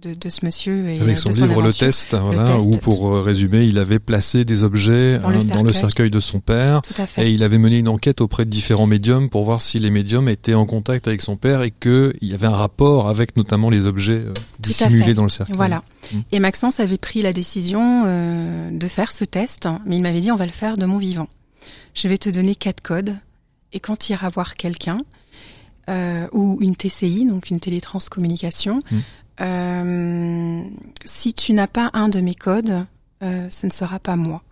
[0.04, 0.90] de, de ce monsieur.
[0.90, 4.64] Et Avec son livre Le Test, voilà, où pour euh, résumer, il avait placé des
[4.64, 6.10] objets dans, le, hein, cercueil.
[6.10, 6.82] de son père.
[7.18, 10.30] Et il avait mené une enquête auprès de différents médiums pour voir si les médiums
[10.30, 13.86] étaient en contact avec son père et qu'il y avait un rapport avec notamment les
[13.86, 15.56] objets euh, dissimulés dans le cercueil.
[15.56, 15.84] Voilà.
[16.12, 16.18] Mm.
[16.32, 20.32] Et Maxence avait pris la décision euh, de faire ce test, mais il m'avait dit
[20.32, 21.28] on va le faire de mon vivant.
[21.94, 23.16] Je vais te donner quatre codes
[23.72, 24.98] et quand tu iras voir quelqu'un,
[25.90, 28.98] euh, ou une TCI, donc une télétranscommunication, mm.
[29.42, 30.64] Euh,
[31.06, 32.86] si tu n'as pas un de mes codes,
[33.24, 34.44] euh, ce ne sera pas moi.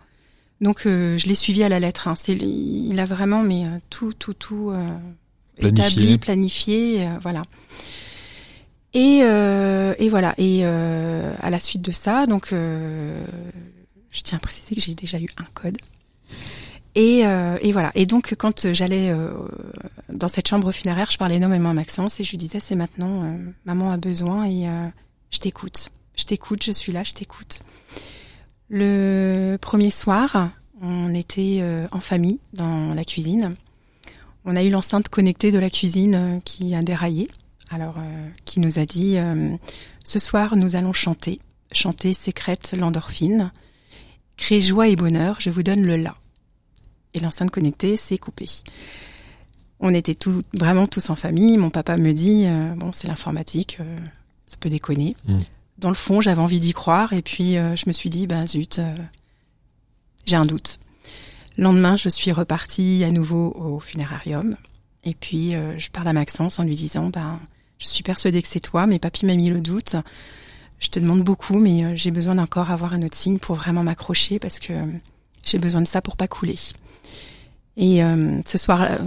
[0.60, 2.08] Donc euh, je l'ai suivi à la lettre.
[2.08, 2.14] Hein.
[2.14, 4.72] C'est, il a vraiment mais tout, tout, tout
[5.58, 7.42] établi, planifié, voilà.
[8.94, 10.34] Et, et voilà.
[10.38, 15.28] Et à la suite de ça, donc je tiens à préciser que j'ai déjà eu
[15.38, 15.78] un code.
[16.94, 17.90] Et, euh, et, voilà.
[17.94, 19.32] Et donc, quand j'allais euh,
[20.10, 23.24] dans cette chambre funéraire, je parlais énormément à Maxence et je lui disais c'est maintenant,
[23.24, 24.66] euh, maman a besoin et
[25.30, 25.90] je t'écoute.
[26.16, 27.60] Je t'écoute, je suis là, je t'écoute.
[28.68, 30.50] Le premier soir,
[30.82, 33.54] on était en famille dans la cuisine.
[34.44, 37.28] On a eu l'enceinte connectée de la cuisine qui a déraillé.
[37.70, 37.96] Alors,
[38.44, 39.16] qui nous a dit
[40.04, 41.40] ce soir, nous allons chanter.
[41.72, 43.52] Chanter sécrète l'endorphine.
[44.36, 46.16] Créer joie et bonheur, je vous donne le là
[47.14, 48.48] et l'enceinte connectée s'est coupée.
[49.80, 51.56] On était tout, vraiment tous en famille.
[51.56, 53.96] Mon papa me dit euh, bon, c'est l'informatique, euh,
[54.46, 55.16] ça peut déconner.
[55.26, 55.38] Mm.
[55.78, 58.46] Dans le fond, j'avais envie d'y croire et puis euh, je me suis dit ben
[58.46, 58.80] zut,
[60.24, 60.78] j'ai un doute.
[61.56, 64.56] Le lendemain, je suis repartie à nouveau au funérarium
[65.04, 67.40] et puis je parle à Maxence en lui disant ben
[67.78, 69.96] je suis persuadée que c'est toi, mais papy m'a mis le doute.
[70.78, 74.38] Je te demande beaucoup, mais j'ai besoin d'encore avoir un autre signe pour vraiment m'accrocher
[74.38, 74.72] parce que
[75.44, 76.56] j'ai besoin de ça pour pas couler.
[77.76, 78.98] Et euh, ce soir, euh,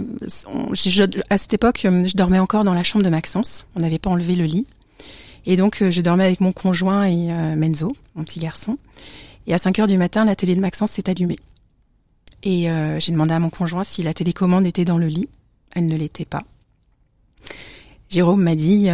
[1.30, 3.64] à cette époque, euh, je dormais encore dans la chambre de Maxence.
[3.76, 4.66] On n'avait pas enlevé le lit.
[5.44, 8.78] Et donc, je dormais avec mon conjoint et Menzo, mon petit garçon.
[9.46, 11.38] Et à 5 heures du matin, la télé de Maxence s'est allumée.
[12.42, 12.66] Et
[12.98, 15.28] j'ai demandé à mon conjoint si la télécommande était dans le lit.
[15.70, 16.42] Elle ne l'était pas.
[18.10, 18.88] Jérôme m'a dit,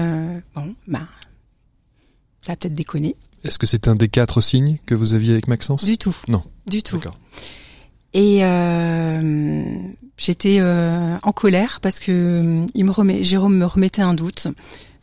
[0.54, 1.08] bon, bah,
[2.42, 3.16] ça a peut-être déconné.
[3.44, 5.86] Est-ce que c'est un des quatre signes que vous aviez avec Maxence?
[5.86, 6.14] Du tout.
[6.28, 6.42] Non.
[6.66, 7.00] Du tout.
[8.14, 9.74] Et euh,
[10.18, 14.48] j'étais euh, en colère parce que euh, il me remet, Jérôme me remettait un doute.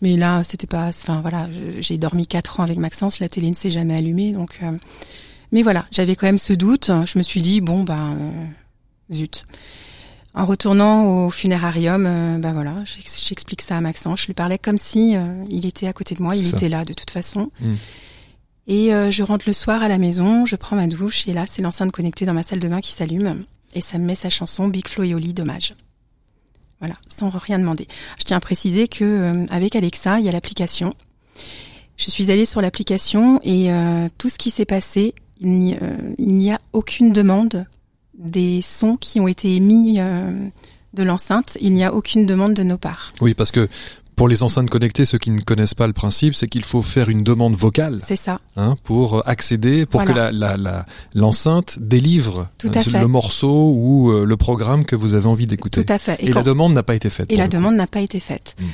[0.01, 0.87] Mais là, c'était pas.
[0.87, 4.59] Enfin voilà, j'ai dormi quatre ans avec Maxence, la télé ne s'est jamais allumée, donc.
[4.63, 4.71] Euh,
[5.51, 6.91] mais voilà, j'avais quand même ce doute.
[7.05, 8.15] Je me suis dit bon ben
[9.11, 9.45] zut.
[10.35, 12.03] En retournant au funérarium,
[12.39, 14.21] ben voilà, j'explique ça à Maxence.
[14.21, 15.15] Je lui parlais comme si
[15.49, 17.49] il était à côté de moi, il était là de toute façon.
[17.59, 17.73] Hmm.
[18.69, 21.45] Et euh, je rentre le soir à la maison, je prends ma douche et là
[21.45, 24.29] c'est l'enceinte connectée dans ma salle de bain qui s'allume et ça me met sa
[24.29, 25.75] chanson Big Flo et Oli dommage.
[26.79, 27.87] Voilà, sans rien demander.
[28.19, 30.93] Je tiens à préciser que euh, avec Alexa, il y a l'application.
[31.97, 36.55] Je suis allée sur l'application et euh, tout ce qui s'est passé, il n'y euh,
[36.55, 37.65] a aucune demande
[38.17, 40.47] des sons qui ont été émis euh,
[40.93, 41.57] de l'enceinte.
[41.59, 43.13] Il n'y a aucune demande de nos parts.
[43.19, 43.67] Oui, parce que
[44.19, 47.07] pour les enceintes connectées, ceux qui ne connaissent pas le principe, c'est qu'il faut faire
[47.07, 48.01] une demande vocale.
[48.05, 48.41] C'est ça.
[48.57, 54.35] Hein, pour accéder, pour que la, la, l'enceinte délivre Tout à le morceau ou le
[54.35, 55.85] programme que vous avez envie d'écouter.
[55.85, 56.17] Tout à fait.
[56.19, 57.31] Et, la demande n'a pas été faite.
[57.31, 58.57] Et la demande n'a pas été faite.
[58.59, 58.65] Hmm.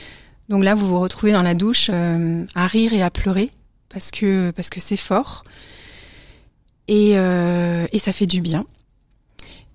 [0.50, 3.52] Donc là, vous vous retrouvez dans la douche à rire et à pleurer
[3.90, 5.44] parce que parce que c'est fort
[6.88, 8.66] et, euh, et ça fait du bien.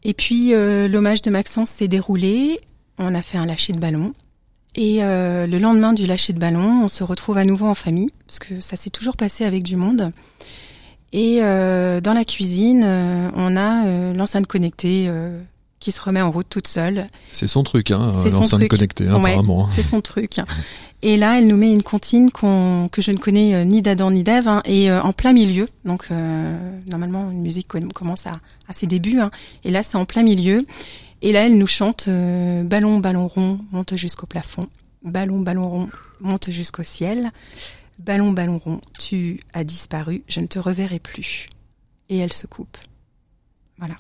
[0.03, 2.59] Et puis euh, l'hommage de Maxence s'est déroulé,
[2.99, 4.13] on a fait un lâcher de ballon
[4.75, 8.11] et euh, le lendemain du lâcher de ballon, on se retrouve à nouveau en famille
[8.27, 10.13] parce que ça s'est toujours passé avec du monde.
[11.13, 15.11] Et euh, dans la cuisine, euh, on a euh, l'enceinte connectée
[15.81, 17.07] qui se remet en route toute seule.
[17.33, 19.69] C'est son truc, hein, l'enceinte connectée, hein, apparemment.
[19.73, 20.37] C'est son truc.
[21.03, 24.11] Et là, elle nous met une comptine qu'on que je ne connais euh, ni d'Adam
[24.11, 25.67] ni d'Ève, hein, et euh, en plein milieu.
[25.87, 26.59] Donc, euh,
[26.91, 29.19] normalement, une musique commence à, à ses débuts.
[29.19, 29.31] Hein,
[29.65, 30.59] et là, c'est en plein milieu.
[31.23, 34.65] Et là, elle nous chante Ballon, ballon rond, monte jusqu'au plafond.
[35.03, 37.31] Ballon, ballon rond, monte jusqu'au ciel.
[37.99, 41.47] Ballon, ballon rond, tu as disparu, je ne te reverrai plus.
[42.09, 42.79] Et elle se coupe.
[43.79, 43.97] Voilà.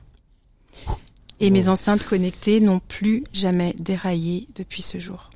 [1.39, 5.31] Et mes enceintes connectées n'ont plus jamais déraillé depuis ce jour.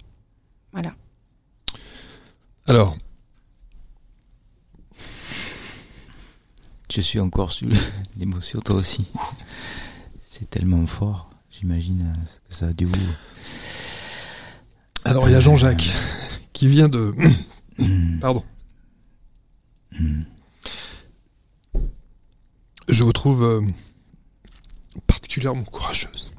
[0.73, 0.95] Voilà.
[2.67, 2.97] Alors.
[6.91, 7.69] Je suis encore sous
[8.17, 9.07] l'émotion, toi aussi.
[10.21, 11.31] C'est tellement fort,
[11.65, 12.97] j'imagine euh, que ça a dû vous.
[15.07, 15.89] Alors il y a Jean-Jacques
[16.53, 17.15] qui vient de.
[17.77, 18.21] Hmm.
[18.21, 18.45] Pardon.
[22.87, 23.63] Je vous trouve euh,
[25.09, 26.31] particulièrement courageuse.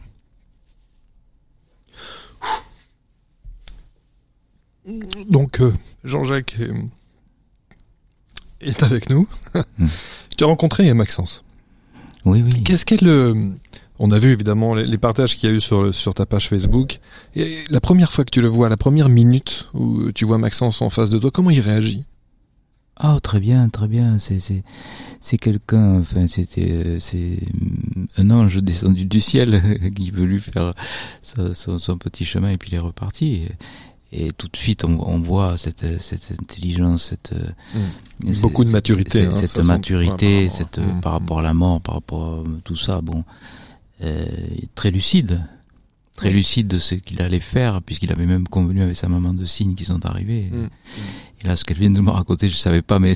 [5.29, 5.73] Donc euh,
[6.05, 6.55] Jean-Jacques
[8.61, 9.27] est, avec nous.
[9.77, 9.87] Hmm.
[10.31, 11.43] Je t'ai rencontré Maxence.
[12.23, 12.63] Oui, oui.
[12.63, 13.57] Qu'est-ce qu'est le...
[13.99, 16.99] On a vu évidemment les, partages qu'il y a eu sur, sur ta page Facebook.
[17.35, 20.81] Et la première fois que tu le vois, la première minute où tu vois Maxence
[20.81, 22.05] en face de toi, comment il réagit?
[23.03, 24.19] Oh, très bien, très bien.
[24.19, 24.63] C'est c'est
[25.19, 25.99] c'est quelqu'un.
[25.99, 27.39] Enfin, c'était c'est
[28.17, 29.61] un ange descendu du ciel
[29.95, 30.73] qui veut lui faire
[31.21, 33.43] son, son, petit chemin et puis il est reparti
[34.11, 38.41] et tout de suite on, on voit cette, cette intelligence, cette mmh.
[38.41, 41.01] beaucoup de maturité, cette, hein, maturité, cette mmh.
[41.01, 43.74] par rapport à la mort, par rapport à tout ça, bon, euh,
[44.75, 45.45] très lucide,
[46.15, 49.45] très lucide de ce qu'il allait faire, puisqu'il avait même convenu avec sa maman de
[49.45, 50.49] signes qui sont arrivés.
[50.51, 50.67] Mmh.
[51.41, 53.15] Et là, ce qu'elle vient de me raconter, je savais pas, mais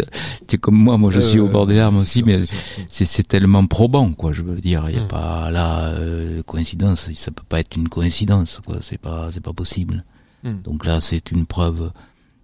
[0.52, 2.40] es comme moi, moi je suis au bord des larmes aussi, mais
[2.88, 4.32] c'est tellement probant, quoi.
[4.32, 7.88] Je veux dire, il y a pas là euh, coïncidence, ça peut pas être une
[7.88, 8.78] coïncidence, quoi.
[8.80, 10.04] C'est pas, c'est pas possible.
[10.42, 10.60] Hmm.
[10.62, 11.92] Donc là, c'est une preuve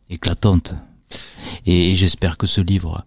[0.08, 0.74] éclatante.
[1.66, 3.04] Et, j'espère que ce livre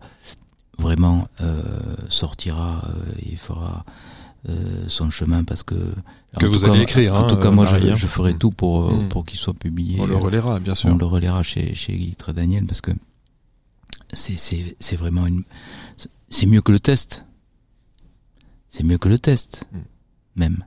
[0.78, 1.62] vraiment euh,
[2.10, 3.86] sortira euh, et fera
[4.48, 5.76] euh, son chemin parce que
[6.40, 7.16] que vous allez écrire.
[7.16, 9.10] En tout cas, moi, je, je, ferai tout pour hmm.
[9.10, 10.00] pour qu'il soit publié.
[10.00, 10.90] On le relaiera, bien sûr.
[10.90, 12.92] On le relaiera chez chez Guy Daniel parce que
[14.14, 15.44] c'est c'est c'est vraiment une
[16.30, 17.26] c'est mieux que le test.
[18.70, 19.80] C'est mieux que le test, hmm.
[20.36, 20.64] même,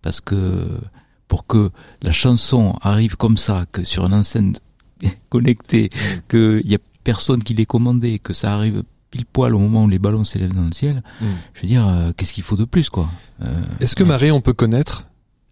[0.00, 0.80] parce que
[1.28, 1.70] pour que
[2.02, 4.60] la chanson arrive comme ça, que sur une enceinte
[5.28, 6.20] connectée, mm.
[6.28, 8.82] qu'il y a personne qui l'ait commandé, que ça arrive
[9.14, 11.26] pile poil au moment où les ballons s'élèvent dans le ciel, mm.
[11.54, 13.08] je veux dire, euh, qu'est-ce qu'il faut de plus, quoi?
[13.42, 15.06] Euh, Est-ce que Marie, on peut connaître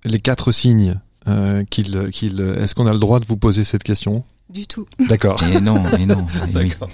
[0.05, 0.97] les quatre signes
[1.29, 4.25] euh, qu'il, qu'il, Est-ce qu'on a le droit de vous poser cette question?
[4.51, 4.85] Du tout.
[5.09, 5.41] D'accord.
[5.45, 6.27] Et non, et non.
[6.53, 6.89] D'accord.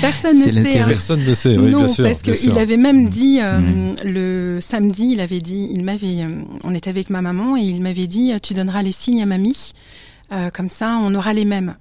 [0.00, 0.80] Personne ne sait.
[0.80, 0.86] Hein.
[0.88, 1.56] Personne ne sait.
[1.56, 3.94] Oui, non, bien sûr, parce qu'il avait même dit euh, mm.
[4.04, 7.80] le samedi, il avait dit, il m'avait, euh, on était avec ma maman et il
[7.80, 9.72] m'avait dit, tu donneras les signes à mamie,
[10.32, 11.76] euh, comme ça, on aura les mêmes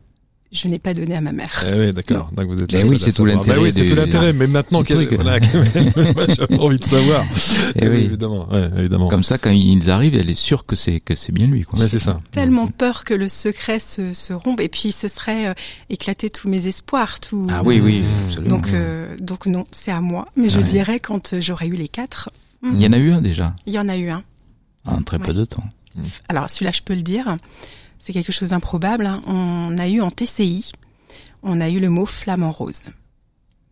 [0.53, 1.65] je n'ai pas donné à ma mère.
[1.67, 2.29] Eh oui, d'accord.
[2.35, 2.79] Donc vous êtes là.
[2.79, 3.59] Mais oui, c'est tout l'intérêt.
[3.59, 4.33] oui, c'est tout l'intérêt.
[4.33, 5.07] Mais maintenant, quel...
[5.15, 5.39] voilà,
[6.49, 7.23] j'ai envie de savoir.
[7.23, 8.03] Et eh oui.
[8.03, 9.09] Évidemment, ouais, évidemment.
[9.09, 11.63] Comme ça, quand ils arrivent, elle est sûre que c'est que c'est bien lui.
[11.63, 11.79] Quoi.
[11.87, 12.19] c'est ça.
[12.31, 15.53] Tellement peur que le secret se, se rompe et puis ce serait euh,
[15.89, 17.19] éclater tous mes espoirs.
[17.19, 17.47] Tout.
[17.51, 18.55] Ah oui, oui, absolument.
[18.55, 20.25] Donc, euh, donc non, c'est à moi.
[20.35, 22.29] Mais je dirais quand j'aurai eu les quatre.
[22.63, 23.55] Il y en a eu un déjà.
[23.65, 24.23] Il y en a eu un.
[24.85, 25.63] En très peu de temps.
[26.29, 27.37] Alors celui-là, je peux le dire.
[28.03, 29.05] C'est quelque chose d'improbable.
[29.05, 29.21] Hein.
[29.27, 30.73] On a eu en TCI
[31.43, 32.83] on a eu le mot flamant rose.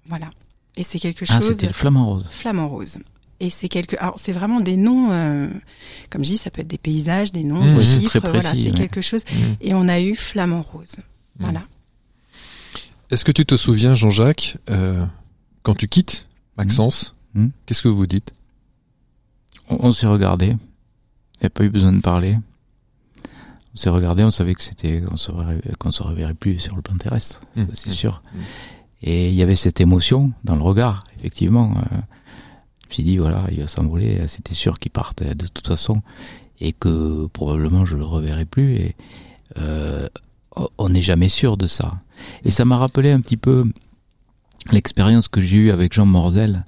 [0.09, 0.29] Voilà.
[0.75, 1.47] Et c'est quelque ah, chose.
[1.49, 2.27] Ah, c'était le flamant rose.
[2.29, 2.99] Flamant rose.
[3.39, 3.95] Et c'est quelque.
[3.99, 5.11] Alors, c'est vraiment des noms.
[5.11, 5.49] Euh,
[6.09, 8.19] comme je dis, ça peut être des paysages, des noms, mmh, des chiffres.
[8.19, 9.23] voilà, c'est quelque chose.
[9.31, 9.37] Mmh.
[9.61, 10.97] Et on a eu flamant rose.
[10.97, 11.43] Mmh.
[11.43, 11.63] Voilà.
[13.09, 15.05] Est-ce que tu te souviens, Jean-Jacques, euh,
[15.63, 17.15] quand tu quittes Maxence,
[17.65, 18.33] qu'est-ce que vous dites?
[19.67, 20.47] On, s'est regardé.
[20.47, 22.37] Il n'y a pas eu besoin de parler
[23.73, 25.31] on s'est regardé, on savait que c'était qu'on se
[25.79, 27.63] qu'on se reverrait plus sur le plan terrestre, mmh.
[27.73, 28.21] c'est sûr.
[28.33, 28.39] Mmh.
[29.03, 31.71] Et il y avait cette émotion dans le regard, effectivement.
[31.71, 31.97] Euh,
[32.83, 36.01] je me suis dit, voilà, il va s'envoler, c'était sûr qu'il partait de toute façon,
[36.59, 38.95] et que probablement je le reverrai plus, et
[39.57, 40.07] euh,
[40.77, 42.01] on n'est jamais sûr de ça.
[42.43, 43.65] Et ça m'a rappelé un petit peu
[44.71, 46.65] l'expérience que j'ai eue avec Jean Morzel,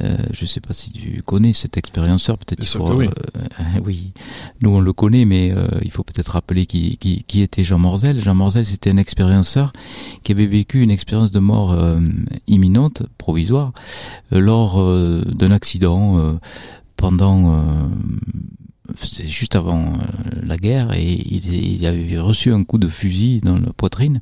[0.00, 3.06] euh, je ne sais pas si tu connais cet expérienceur, peut-être il oui.
[3.06, 4.12] Euh, oui.
[4.62, 7.78] Nous on le connaît, mais euh, il faut peut-être rappeler qui, qui, qui, était Jean
[7.78, 8.22] Morzel.
[8.22, 9.72] Jean Morzel, c'était un expérienceur
[10.22, 11.76] qui avait vécu une expérience de mort
[12.46, 13.72] imminente, provisoire,
[14.30, 14.82] lors
[15.26, 16.38] d'un accident
[16.96, 17.62] pendant
[19.24, 19.92] juste avant
[20.42, 24.20] la guerre, et il, il avait reçu un coup de fusil dans la poitrine.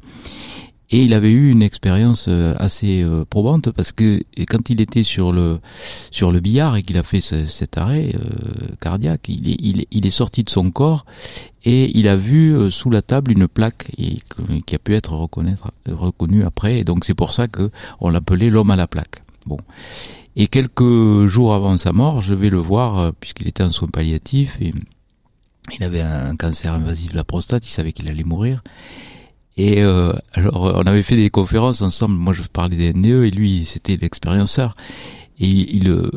[0.90, 5.03] Et il avait eu une expérience euh, assez euh, probante parce que quand il était
[5.03, 5.59] sur le
[6.12, 10.07] sur le billard et qu'il a fait cet arrêt euh, cardiaque, il est, il, il,
[10.07, 11.05] est sorti de son corps
[11.64, 14.18] et il a vu sous la table une plaque et,
[14.64, 16.79] qui a pu être reconnue après.
[16.79, 17.70] Et donc c'est pour ça que
[18.01, 19.22] on l'appelait l'homme à la plaque.
[19.44, 19.57] Bon.
[20.37, 24.59] Et quelques jours avant sa mort, je vais le voir puisqu'il était en soins palliatifs
[24.61, 24.72] et
[25.77, 27.66] il avait un cancer invasif de la prostate.
[27.66, 28.62] Il savait qu'il allait mourir.
[29.57, 32.14] Et euh, alors, on avait fait des conférences ensemble.
[32.14, 34.77] Moi, je parlais des NDE et lui, c'était l'expérienceur.
[35.38, 36.11] Et il euh,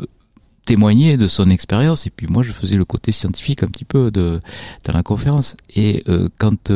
[0.66, 2.06] témoignait de son expérience.
[2.06, 4.40] Et puis moi, je faisais le côté scientifique un petit peu de
[4.84, 5.56] dans la conférence.
[5.74, 6.70] Et euh, quand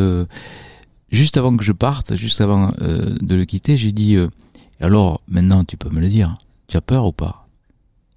[1.11, 4.17] juste avant que je parte, juste avant de le quitter, j'ai dit
[4.81, 6.39] alors maintenant, tu peux me le dire.
[6.67, 7.44] Tu as peur ou pas?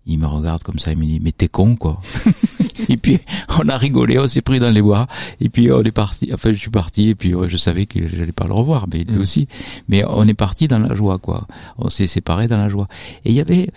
[0.07, 1.99] Il me regarde comme ça, il me dit mais t'es con quoi.
[2.89, 3.19] et puis
[3.59, 5.07] on a rigolé, on s'est pris dans les bois.
[5.39, 6.29] Et puis on est parti.
[6.33, 9.17] Enfin je suis parti et puis je savais que j'allais pas le revoir, mais lui
[9.17, 9.21] mm.
[9.21, 9.47] aussi.
[9.89, 11.47] Mais on est parti dans la joie quoi.
[11.77, 12.87] On s'est séparés dans la joie.
[13.25, 13.69] Et il y avait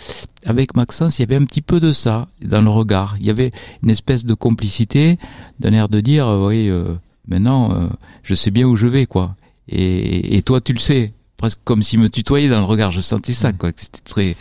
[0.47, 3.16] avec Maxence, il y avait un petit peu de ça dans le regard.
[3.21, 5.19] Il y avait une espèce de complicité,
[5.59, 6.95] d'un air de dire euh, oui euh,
[7.29, 7.88] maintenant euh,
[8.23, 9.35] je sais bien où je vais quoi.
[9.69, 12.93] Et, et toi tu le sais presque comme s'il me tutoyait dans le regard.
[12.93, 13.57] Je sentais ça, mm.
[13.57, 13.71] quoi.
[13.75, 14.37] C'était très,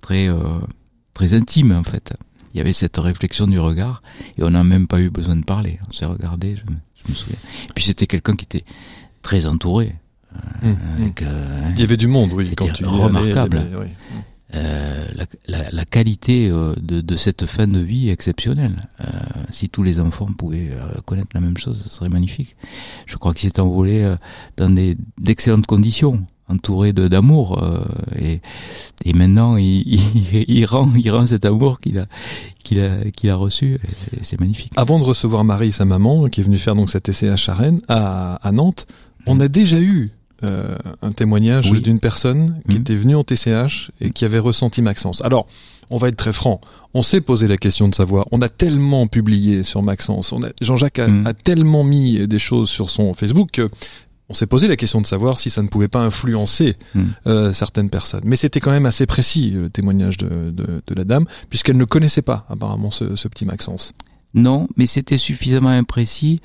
[0.00, 0.28] très,
[1.16, 2.12] très intime en fait.
[2.52, 4.02] Il y avait cette réflexion du regard
[4.36, 5.78] et on n'a même pas eu besoin de parler.
[5.88, 7.38] On s'est regardé, je me, souviens.
[7.70, 8.64] Et puis c'était quelqu'un qui était
[9.22, 9.94] très entouré.
[10.34, 11.12] Euh, hum, hum.
[11.22, 12.50] euh, il y avait du monde, oui.
[12.54, 13.62] Tu remarquable.
[14.54, 18.88] Euh, la, la, la, qualité de, de, cette fin de vie est exceptionnelle.
[19.00, 19.04] Euh,
[19.50, 20.70] si tous les enfants pouvaient
[21.06, 22.56] connaître la même chose, ce serait magnifique.
[23.06, 24.14] Je crois qu'il s'est envolé
[24.58, 24.72] dans
[25.18, 27.80] d'excellentes conditions entouré de d'amour euh,
[28.18, 28.40] et,
[29.04, 32.06] et maintenant il, il, il, rend il rend cet amour qu'il a
[32.62, 33.78] qu'il a qu'il a reçu
[34.22, 34.72] c'est magnifique.
[34.76, 37.80] Avant de recevoir Marie sa maman qui est venue faire donc cette TCH à Rennes
[37.88, 38.86] à, à Nantes,
[39.26, 40.10] on a déjà eu
[40.44, 42.80] euh, un témoignage d'une personne qui mmh.
[42.80, 45.22] était venue en TCH et qui avait ressenti Maxence.
[45.24, 45.46] Alors,
[45.88, 46.60] on va être très franc.
[46.92, 48.26] On s'est posé la question de savoir.
[48.32, 50.32] On a tellement publié sur Maxence.
[50.32, 51.26] On a, Jean-Jacques a, mmh.
[51.26, 53.70] a, tellement mis des choses sur son Facebook que
[54.28, 57.04] on s'est posé la question de savoir si ça ne pouvait pas influencer hmm.
[57.26, 58.22] euh, certaines personnes.
[58.24, 61.84] Mais c'était quand même assez précis le témoignage de, de, de la dame, puisqu'elle ne
[61.84, 63.92] connaissait pas apparemment ce, ce petit Maxence.
[64.34, 66.40] Non, mais c'était suffisamment imprécis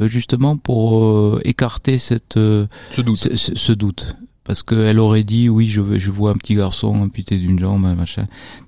[0.00, 3.36] euh, justement pour euh, écarter cette ce doute.
[3.36, 4.16] Ce, ce doute
[4.48, 8.24] parce qu'elle aurait dit oui je je vois un petit garçon amputé d'une jambe machin.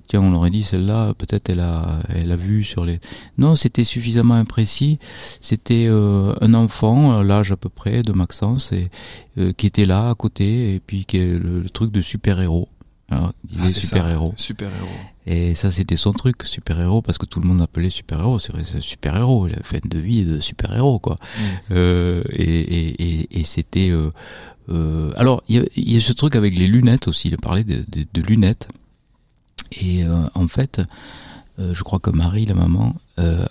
[0.09, 3.01] Tiens on aurait dit celle-là peut-être elle a elle a vu sur les
[3.39, 4.99] non c'était suffisamment imprécis.
[5.41, 8.91] C'était euh, un enfant l'âge à peu près de Maxence et
[9.39, 12.69] euh, qui était là à côté et puis qui est le, truc de super héros
[13.11, 13.31] ah,
[13.69, 17.49] super héros super héros et ça c'était son truc super héros parce que tout le
[17.49, 20.75] monde appelait super héros c'est vrai c'est super héros la fin de vie de super
[20.75, 21.43] héros quoi mmh.
[21.73, 24.11] euh, et, et, et, et c'était euh,
[24.71, 27.29] euh, alors, il y, a ce truc avec les lunettes aussi.
[27.29, 28.69] Il a parlé de, lunettes.
[29.81, 30.81] Et euh, en fait,
[31.59, 32.95] euh, je crois que Marie, la maman,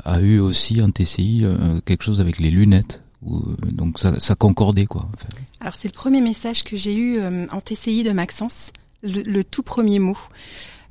[0.05, 1.45] a eu aussi en TCI
[1.85, 3.03] quelque chose avec les lunettes.
[3.21, 5.07] donc ça, concordait quoi.
[5.59, 8.71] Alors c'est le premier message que j'ai eu en TCI de Maxence,
[9.03, 10.17] le, tout premier mot.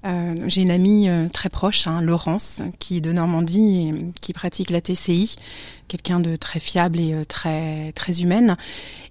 [0.05, 4.81] J'ai une amie très proche, hein, Laurence, qui est de Normandie et qui pratique la
[4.81, 5.37] TCI,
[5.89, 8.57] quelqu'un de très fiable et très très humaine.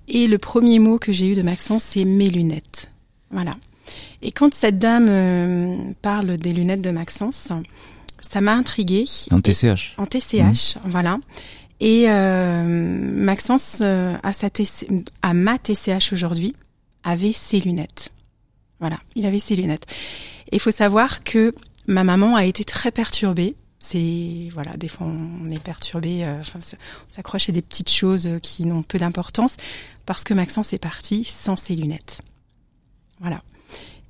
[0.08, 2.90] Et le premier mot que j'ai eu de Maxence, c'est mes lunettes.
[3.32, 3.56] Voilà.
[4.22, 7.50] Et quand cette dame euh, parle des lunettes de Maxence,
[8.30, 9.06] ça m'a intriguée.
[9.32, 9.96] En TCH.
[9.98, 10.90] En TCH, mmh.
[10.90, 11.18] voilà.
[11.80, 14.88] Et euh, Maxence, euh, à, sa TC,
[15.22, 16.56] à ma TCH aujourd'hui,
[17.04, 18.12] avait ses lunettes.
[18.80, 19.86] Voilà, il avait ses lunettes.
[20.52, 21.54] Il faut savoir que
[21.88, 23.56] ma maman a été très perturbée.
[23.80, 26.62] C'est voilà des fois on est perturbé euh, on
[27.08, 29.56] s'accroche à des petites choses qui n'ont peu d'importance
[30.06, 32.22] parce que Maxence est parti sans ses lunettes.
[33.20, 33.44] Voilà.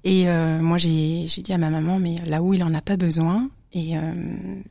[0.04, 2.98] Et euh, moi j'ai dit à ma maman mais là où il en a pas
[2.98, 3.50] besoin.
[3.74, 4.14] Et, euh,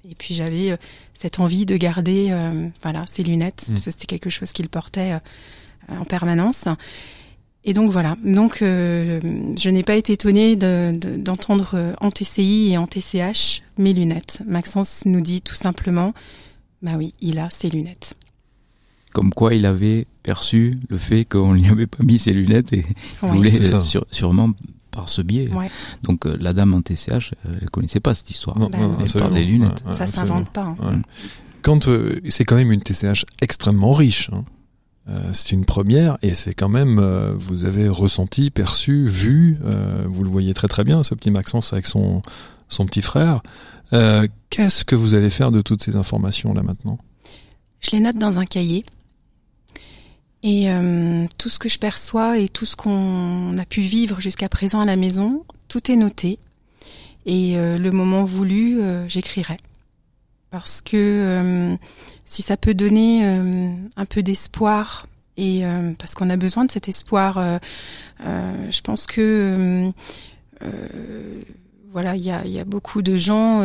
[0.08, 0.76] et puis j'avais
[1.12, 2.34] cette envie de garder
[2.82, 3.72] voilà ses lunettes mmh.
[3.74, 5.18] parce que c'était quelque chose qu'il portait
[5.88, 6.64] en permanence
[7.66, 8.16] Et donc voilà.
[8.24, 14.40] Donc je n'ai pas été étonnée d'entendre en TCI et en TCH mes lunettes.
[14.46, 16.14] Maxence nous dit tout simplement,
[16.80, 18.14] bah oui, il a ses lunettes.
[19.12, 22.86] Comme quoi il avait perçu le fait qu'on n'y avait pas mis ses lunettes et
[23.20, 23.60] voulait
[24.10, 24.52] sûrement
[24.92, 25.50] par ce biais.
[26.04, 28.58] Donc la dame en TCH, elle ne connaissait pas cette histoire.
[28.58, 28.78] Non, bah,
[29.30, 29.82] des lunettes.
[29.92, 30.76] ça s'invente pas.
[30.80, 31.02] Hein.
[31.62, 31.88] Quand
[32.28, 34.30] c'est quand même une TCH extrêmement riche.
[34.32, 34.44] Hein.
[35.08, 40.04] Euh, c'est une première et c'est quand même euh, vous avez ressenti, perçu, vu, euh,
[40.08, 42.22] vous le voyez très très bien ce petit Maxence avec son
[42.68, 43.42] son petit frère.
[44.50, 46.98] Qu'est-ce que vous allez faire de toutes ces informations là maintenant?
[47.80, 48.84] Je les note dans un cahier.
[50.42, 50.68] Et
[51.38, 54.84] tout ce que je perçois et tout ce qu'on a pu vivre jusqu'à présent à
[54.84, 56.40] la maison, tout est noté.
[57.26, 59.56] Et le moment voulu, j'écrirai.
[60.50, 61.78] Parce que
[62.26, 65.06] si ça peut donner euh, un peu d'espoir
[65.36, 67.58] et euh, parce qu'on a besoin de cet espoir, euh,
[68.70, 69.92] je pense que
[71.92, 73.62] voilà, il y a, y a, beaucoup de gens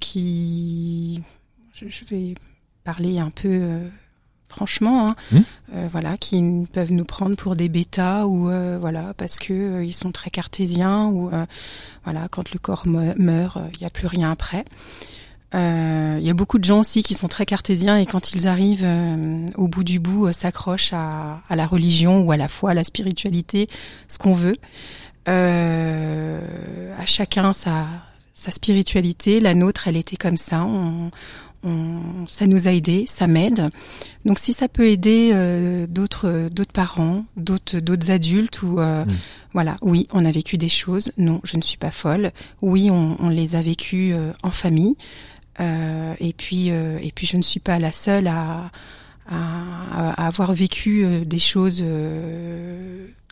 [0.00, 1.20] qui,
[1.74, 2.34] je, vais
[2.84, 3.80] parler un peu
[4.48, 5.86] franchement, hein, mmh.
[5.90, 10.30] voilà, qui peuvent nous prendre pour des bêtas ou voilà parce que ils sont très
[10.30, 11.30] cartésiens ou
[12.04, 14.64] voilà quand le corps meurt, il n'y a plus rien après.
[15.54, 18.46] Il euh, y a beaucoup de gens aussi qui sont très cartésiens et quand ils
[18.46, 22.48] arrivent euh, au bout du bout euh, s'accrochent à, à, la religion ou à la
[22.48, 23.66] foi, à la spiritualité,
[24.08, 24.56] ce qu'on veut.
[25.26, 27.86] à chacun sa,
[28.34, 29.40] sa spiritualité.
[29.40, 30.64] La nôtre, elle était comme ça.
[30.64, 31.10] On,
[31.64, 33.68] on, ça nous a aidé, ça m'aide.
[34.26, 35.32] Donc si ça peut aider
[35.88, 39.06] d'autres d'autres parents, d'autres d'autres adultes ou mm.
[39.54, 41.10] voilà, oui, on a vécu des choses.
[41.16, 42.32] Non, je ne suis pas folle.
[42.60, 44.94] Oui, on, on les a vécues en famille.
[45.60, 48.70] Euh, et puis, euh, et puis, je ne suis pas la seule à,
[49.28, 51.84] à, avoir vécu euh, des choses.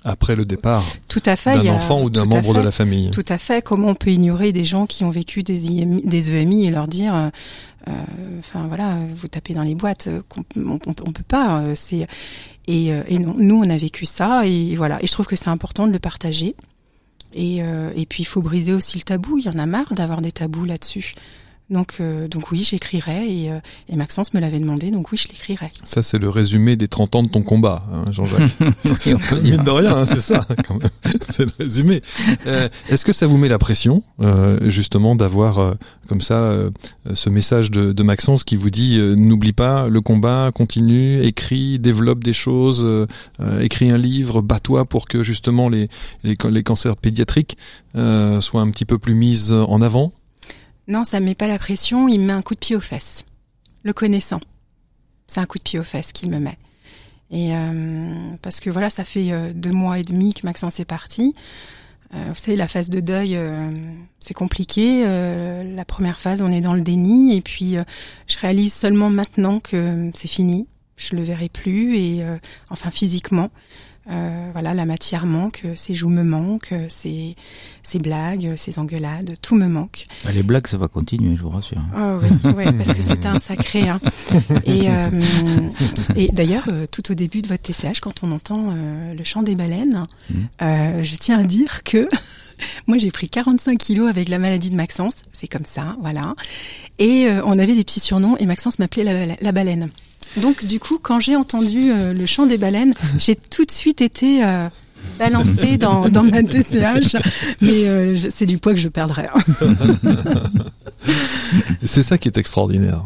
[0.04, 3.10] après le départ tout à fait d'un enfant ou d'un membre de la famille.
[3.10, 3.62] Tout à fait.
[3.62, 6.88] Comment on peut ignorer des gens qui ont vécu des, IMI, des EMI et leur
[6.88, 7.30] dire,
[8.38, 10.08] enfin voilà, vous tapez dans les boîtes,
[10.56, 11.62] on, on, peut pas.
[11.74, 12.06] c'est
[12.68, 14.98] et, et non, nous on a vécu ça et voilà.
[15.02, 16.56] Et je trouve que c'est important de le partager.
[17.32, 19.38] Et, et puis il faut briser aussi le tabou.
[19.38, 21.14] Il y en a marre d'avoir des tabous là-dessus.
[21.68, 23.58] Donc, euh, donc oui, j'écrirai et, euh,
[23.88, 25.72] et, Maxence me l'avait demandé, donc oui, je l'écrirai.
[25.82, 28.52] Ça, c'est le résumé des 30 ans de ton combat, hein, Jean-Jacques.
[29.42, 30.90] Mine de rien, hein, c'est ça, quand même.
[31.28, 32.02] c'est le résumé.
[32.46, 35.74] Euh, Est-ce que ça vous met la pression, euh, justement, d'avoir euh,
[36.06, 36.56] comme ça
[37.14, 42.22] ce message de, de, Maxence qui vous dit n'oublie pas le combat, continue, écris, développe
[42.22, 42.86] des choses,
[43.60, 45.88] écris un livre, bats-toi pour que justement les,
[46.22, 47.58] les, les cancers pédiatriques
[47.94, 50.12] soient un petit peu plus mis en avant
[50.88, 52.80] non, ça me met pas la pression, il me met un coup de pied aux
[52.80, 53.24] fesses.
[53.82, 54.40] Le connaissant.
[55.26, 56.58] C'est un coup de pied aux fesses qu'il me met.
[57.30, 60.84] Et euh, parce que voilà, ça fait euh, deux mois et demi que Maxence est
[60.84, 61.34] parti.
[62.14, 63.36] Euh, vous savez, la phase de deuil,
[64.20, 65.02] c'est compliqué.
[65.02, 67.76] la première phase, on est dans le déni, et puis
[68.28, 70.68] je réalise seulement maintenant que c'est fini.
[70.96, 72.24] Je le verrai plus, et
[72.70, 73.50] enfin physiquement.
[74.08, 77.34] Euh, voilà, la matière manque, ses joues me manquent, ses,
[77.82, 80.06] ses blagues, ses engueulades, tout me manque.
[80.24, 81.82] Bah, les blagues, ça va continuer, je vous rassure.
[81.96, 82.18] Oh,
[82.56, 83.88] oui, parce que c'était un sacré.
[83.88, 84.00] Hein.
[84.64, 85.10] Et, euh,
[86.14, 89.54] et d'ailleurs, euh, tout au début de votre TCH, quand on entend le chant des
[89.54, 90.36] baleines, mmh.
[91.02, 92.08] je tiens à dire que
[92.86, 95.14] moi, j'ai pris 45 kilos avec la maladie de Maxence.
[95.32, 96.34] C'est comme ça, voilà.
[96.98, 99.90] Et on avait des petits surnoms et Maxence m'appelait la, la, baleine.
[100.36, 104.00] Donc du coup, quand j'ai entendu euh, le chant des baleines, j'ai tout de suite
[104.00, 104.68] été euh,
[105.18, 107.16] balancée dans, dans ma TCH,
[107.60, 109.28] mais euh, c'est du poids que je perdrais.
[109.32, 109.74] Hein.
[111.82, 113.04] c'est ça qui est extraordinaire.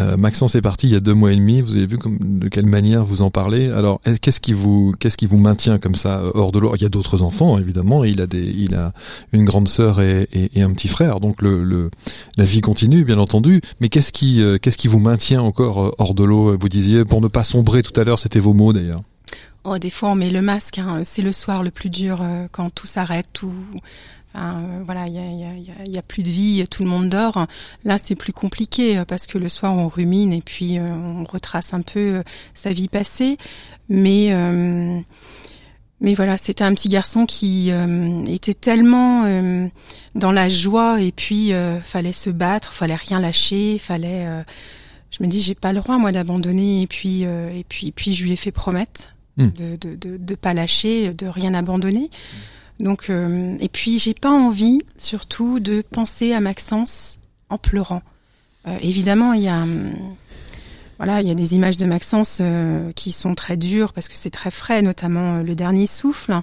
[0.00, 1.60] Euh, Maxence est parti il y a deux mois et demi.
[1.60, 3.68] Vous avez vu comme, de quelle manière vous en parlez?
[3.68, 6.82] Alors, qu'est-ce qui vous, qu'est-ce qui vous maintient comme ça euh, hors de l'eau Il
[6.82, 8.04] y a d'autres enfants, évidemment.
[8.04, 8.92] il a il a
[9.32, 11.20] une grande sœur et, un petit frère.
[11.20, 13.60] Donc la vie continue, bien entendu.
[13.80, 16.56] Mais qu'est-ce qui, euh, qu'est-ce qui vous maintient encore hors de l'eau?
[16.58, 18.18] Vous disiez pour ne pas sombrer tout à l'heure.
[18.18, 19.02] C'était vos mots d'ailleurs.
[19.64, 20.78] Oh, des fois on met le masque.
[20.78, 21.02] Hein.
[21.04, 23.52] C'est le soir le plus dur quand tout s'arrête, tout
[24.34, 27.46] euh, voilà, il y a, y, y a, plus de vie, tout le monde dort.
[27.84, 31.24] Là, c'est plus compliqué euh, parce que le soir, on rumine et puis euh, on
[31.24, 32.22] retrace un peu
[32.54, 33.36] sa vie passée.
[33.88, 34.34] Mais
[36.00, 37.70] mais voilà, c'était un petit garçon qui
[38.26, 39.24] était tellement
[40.14, 41.52] dans la joie et puis
[41.82, 44.26] fallait se battre, fallait rien lâcher, fallait.
[45.10, 48.24] je me dis, j'ai pas le droit moi d'abandonner et puis et puis puis je
[48.24, 49.48] lui ai fait promettre hmm.
[49.48, 52.08] de, de, de de pas lâcher, de rien abandonner.
[52.82, 57.18] Donc, euh, et puis j'ai pas envie, surtout, de penser à Maxence
[57.48, 58.02] en pleurant.
[58.68, 59.64] Euh, évidemment, il y a,
[60.98, 62.42] voilà, il y a des images de Maxence
[62.94, 66.42] qui sont très dures parce que c'est très frais, notamment le dernier souffle.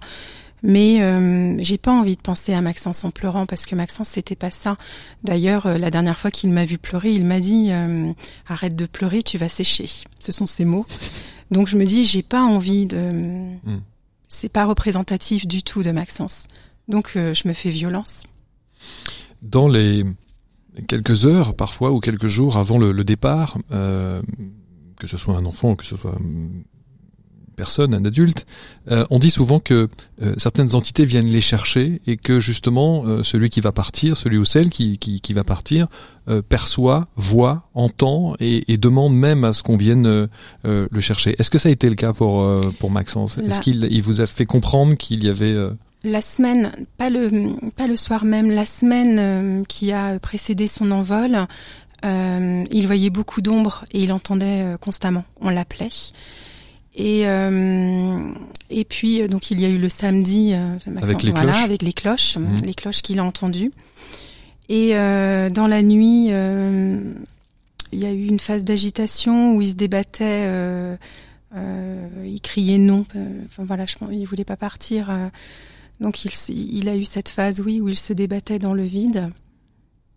[0.64, 4.36] Mais euh, j'ai pas envie de penser à Maxence en pleurant parce que Maxence c'était
[4.36, 4.78] pas ça.
[5.24, 8.12] D'ailleurs, euh, la dernière fois qu'il m'a vu pleurer, il m'a dit euh,
[8.48, 9.90] arrête de pleurer, tu vas sécher.
[10.20, 10.86] Ce sont ses mots.
[11.52, 13.10] Donc je me dis j'ai pas envie de.
[14.30, 16.48] C'est pas représentatif du tout de Maxence.
[16.88, 18.24] Donc je me fais violence.
[19.42, 20.06] Dans les
[20.88, 25.86] quelques heures parfois ou quelques jours avant le, départ, que ce soit un enfant, que
[25.86, 26.16] ce soit
[27.60, 28.48] personne, un adulte,
[28.90, 29.90] euh, on dit souvent que
[30.22, 34.38] euh, certaines entités viennent les chercher et que justement euh, celui qui va partir, celui
[34.38, 35.88] ou celle qui, qui, va partir,
[36.48, 40.30] perçoit, voit, entend et, demande même à ce qu'on vienne
[40.64, 41.36] le chercher.
[41.40, 42.46] Est-ce que ça a été le cas pour,
[42.80, 43.38] pour Maxence?
[43.40, 45.56] Est-ce qu'il il vous a fait comprendre qu'il y avait...
[46.04, 51.48] La semaine, pas le, pas le soir même, la semaine qui a précédé son envol,
[52.04, 55.26] il voyait beaucoup d'ombres et il entendait constamment.
[55.42, 55.90] On l'appelait.
[56.96, 58.32] Et, euh,
[58.70, 61.82] et puis, euh, donc, il y a eu le samedi, euh, avec, les voilà, avec
[61.82, 62.58] les cloches, mmh.
[62.66, 63.72] les cloches qu'il a entendues.
[64.70, 70.46] Et dans la nuit, il y a eu une phase d'agitation où il se débattait,
[70.46, 70.96] euh,
[72.24, 73.04] il criait non.
[73.46, 75.10] Enfin voilà, je, il voulait pas partir.
[76.00, 79.32] donc il, il a eu cette phase, oui, où il se débattait dans le vide.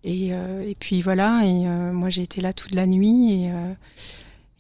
[0.05, 3.51] Et, et puis voilà, et moi j'ai été là toute la nuit et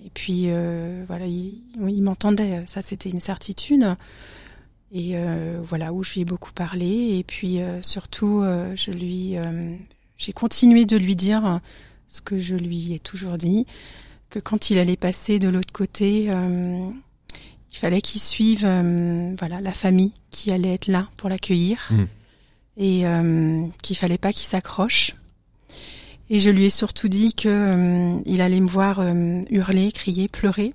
[0.05, 3.97] et puis euh, voilà, il, m'entendait, ça c'était une certitude.
[4.95, 7.17] Et euh, voilà où je lui ai beaucoup parlé.
[7.19, 8.43] Et puis euh, surtout,
[8.75, 9.37] je lui,
[10.19, 11.61] j'ai continué de lui dire
[12.09, 13.67] ce que je lui ai toujours dit,
[14.29, 18.67] que quand il allait passer de l'autre côté, il fallait qu'il suive,
[19.39, 22.03] voilà, la famille qui allait être là pour l'accueillir, mmh.
[22.79, 23.05] et
[23.83, 25.15] qu'il fallait pas qu'il s'accroche
[26.33, 30.29] et je lui ai surtout dit que euh, il allait me voir euh, hurler, crier,
[30.29, 30.73] pleurer,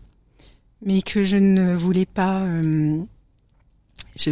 [0.85, 2.41] mais que je ne voulais pas.
[2.41, 3.01] Euh,
[4.15, 4.29] je,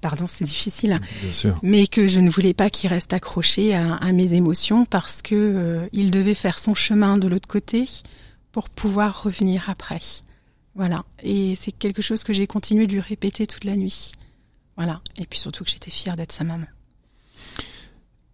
[0.00, 0.94] pardon, c'est difficile.
[0.94, 1.60] Hein, Bien sûr.
[1.62, 5.88] Mais que je ne voulais pas qu'il reste accroché à, à, mes émotions parce que
[5.92, 7.84] il devait faire son chemin de l'autre côté
[8.50, 10.00] pour pouvoir revenir après.
[10.74, 11.04] Voilà.
[11.22, 14.10] Et c'est quelque chose que j'ai continué de lui répéter toute la nuit.
[14.76, 15.02] Voilà.
[15.16, 16.66] Et puis surtout que j'étais fière d'être sa maman.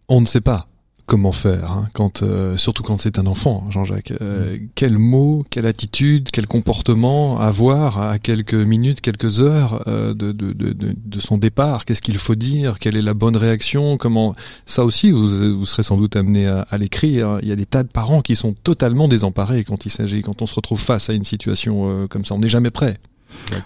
[0.09, 0.70] On ne sait pas
[1.11, 4.13] comment faire, hein, quand, euh, surtout quand c'est un enfant, Jean-Jacques.
[4.23, 4.69] Euh, mm.
[4.77, 10.53] Quel mot, quelle attitude, quel comportement avoir à quelques minutes, quelques heures euh, de, de,
[10.53, 11.85] de, de, son départ?
[11.85, 12.79] Qu'est-ce qu'il faut dire?
[12.79, 13.97] Quelle est la bonne réaction?
[13.97, 14.37] Comment
[14.67, 17.41] Ça aussi, vous, vous serez sans doute amené à, à l'écrire.
[17.43, 20.43] Il y a des tas de parents qui sont totalement désemparés quand il s'agit, quand
[20.43, 22.37] on se retrouve face à une situation comme ça.
[22.37, 22.99] On n'est jamais prêt.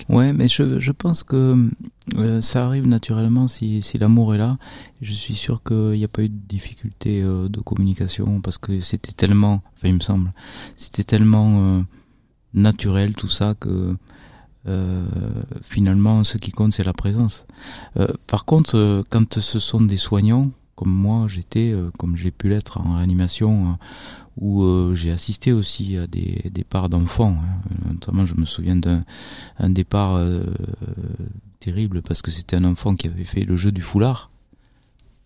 [0.08, 1.70] Ouais, mais je, je pense que
[2.16, 4.58] euh, ça arrive naturellement si, si l'amour est là.
[5.00, 8.80] Je suis sûr qu'il n'y a pas eu de difficulté euh, de communication parce que
[8.80, 10.32] c'était tellement, enfin il me semble,
[10.76, 11.80] c'était tellement euh,
[12.52, 13.96] naturel tout ça que
[15.60, 17.44] finalement ce qui compte c'est la présence.
[18.26, 22.96] par contre, quand ce sont des soignants, comme moi j'étais, comme j'ai pu l'être en
[22.96, 23.76] réanimation
[24.36, 27.36] où euh, j'ai assisté aussi à des départs d'enfants.
[27.40, 27.92] Hein.
[27.92, 29.04] Notamment, je me souviens d'un
[29.70, 30.44] départ euh,
[31.60, 34.30] terrible parce que c'était un enfant qui avait fait le jeu du foulard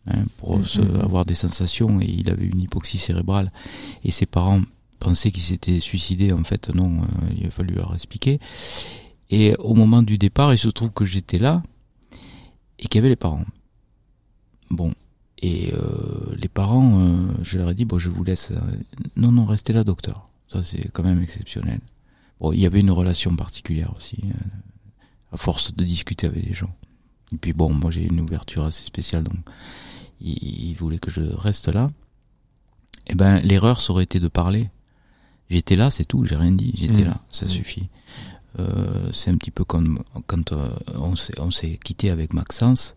[0.06, 1.00] hein, pour mm-hmm.
[1.00, 3.52] avoir des sensations et il avait une hypoxie cérébrale
[4.04, 4.60] et ses parents
[4.98, 6.32] pensaient qu'il s'était suicidé.
[6.32, 8.38] En fait, non, euh, il a fallu leur expliquer.
[9.30, 11.62] Et au moment du départ, il se trouve que j'étais là
[12.78, 13.44] et qu'il y avait les parents.
[14.70, 14.94] Bon,
[15.40, 18.50] et euh, les parents, euh, je leur ai dit, bon, je vous laisse.
[18.50, 18.58] Euh,
[19.16, 20.28] non, non, restez là, docteur.
[20.48, 21.80] Ça, c'est quand même exceptionnel.
[22.40, 24.18] Bon, il y avait une relation particulière aussi,
[25.32, 26.74] à force de discuter avec les gens.
[27.32, 29.36] Et puis bon, moi j'ai une ouverture assez spéciale, donc
[30.20, 31.90] ils, voulaient que je reste là.
[33.08, 34.70] Eh ben, l'erreur, ça aurait été de parler.
[35.50, 37.08] J'étais là, c'est tout, j'ai rien dit, j'étais mmh.
[37.08, 37.48] là, ça mmh.
[37.48, 37.88] suffit.
[39.12, 40.54] c'est un petit peu comme quand
[40.94, 42.94] on s'est quitté avec Maxence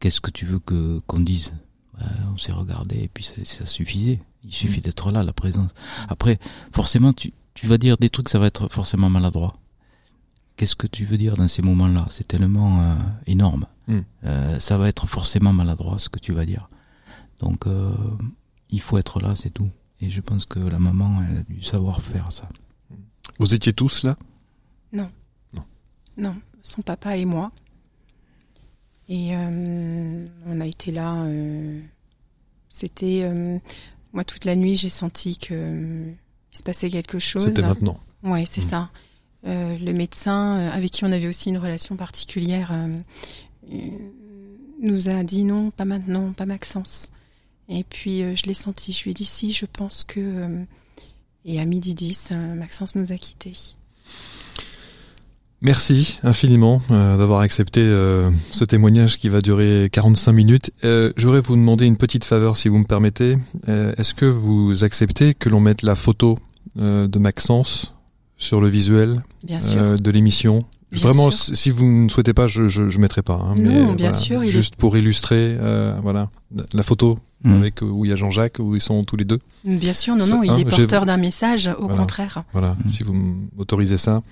[0.00, 1.52] qu'est-ce que tu veux que qu'on dise?
[1.98, 4.18] Ben, On s'est regardé et puis ça, suffisait.
[4.44, 4.82] Il suffit mm.
[4.82, 5.70] d'être là, la présence.
[6.08, 6.38] Après,
[6.72, 9.56] forcément, tu, tu vas dire des trucs, ça va être forcément maladroit.
[10.56, 12.06] Qu'est-ce que tu veux dire dans ces moments-là?
[12.10, 12.94] C'est tellement euh,
[13.26, 13.66] énorme.
[13.88, 13.98] Mm.
[14.24, 16.68] Euh, ça va être forcément maladroit ce que tu vas dire.
[17.40, 17.94] Donc, euh,
[18.70, 19.70] il faut être là, c'est tout.
[20.00, 22.48] Et je pense que la maman, elle a dû savoir faire ça.
[23.38, 24.16] Vous étiez tous là?
[24.92, 25.10] Non.
[25.52, 25.64] Non.
[26.16, 26.36] Non.
[26.62, 27.52] Son papa et moi.
[29.08, 31.22] Et euh, on a été là.
[31.24, 31.80] Euh,
[32.68, 33.58] c'était euh,
[34.12, 35.54] moi toute la nuit, j'ai senti que
[36.52, 37.44] il se passait quelque chose.
[37.44, 38.00] C'était maintenant.
[38.22, 38.68] Ouais, c'est mm.
[38.68, 38.90] ça.
[39.44, 42.72] le médecin avec qui on avait aussi une relation particulière
[44.80, 47.10] nous a dit non, pas maintenant, pas Maxence.
[47.68, 48.92] Et puis je l'ai senti.
[48.92, 50.64] Je lui ai dit si, je pense que
[51.44, 53.74] Et à midi 10, Maxence nous a quittés.
[55.62, 60.70] Merci infiniment d'avoir accepté ce témoignage qui va durer 45 minutes.
[61.16, 63.38] J'aurais vous demander une petite faveur si vous me permettez.
[63.66, 66.38] Est-ce que vous acceptez que l'on mette la photo
[66.76, 67.94] de Maxence
[68.36, 70.66] sur le visuel de l'émission?
[70.92, 73.34] Vraiment, si vous ne souhaitez pas, je je, je mettrai pas.
[73.34, 74.42] Hein, non, bien sûr.
[74.44, 76.30] juste pour illustrer, euh, voilà,
[76.74, 77.52] la photo mm.
[77.54, 79.40] avec où il y a Jean-Jacques où ils sont tous les deux.
[79.64, 82.44] Bien sûr, non, non, il hein, est porteur d'un message, au contraire.
[82.52, 83.14] Voilà, si vous
[83.56, 84.22] m'autorisez ça.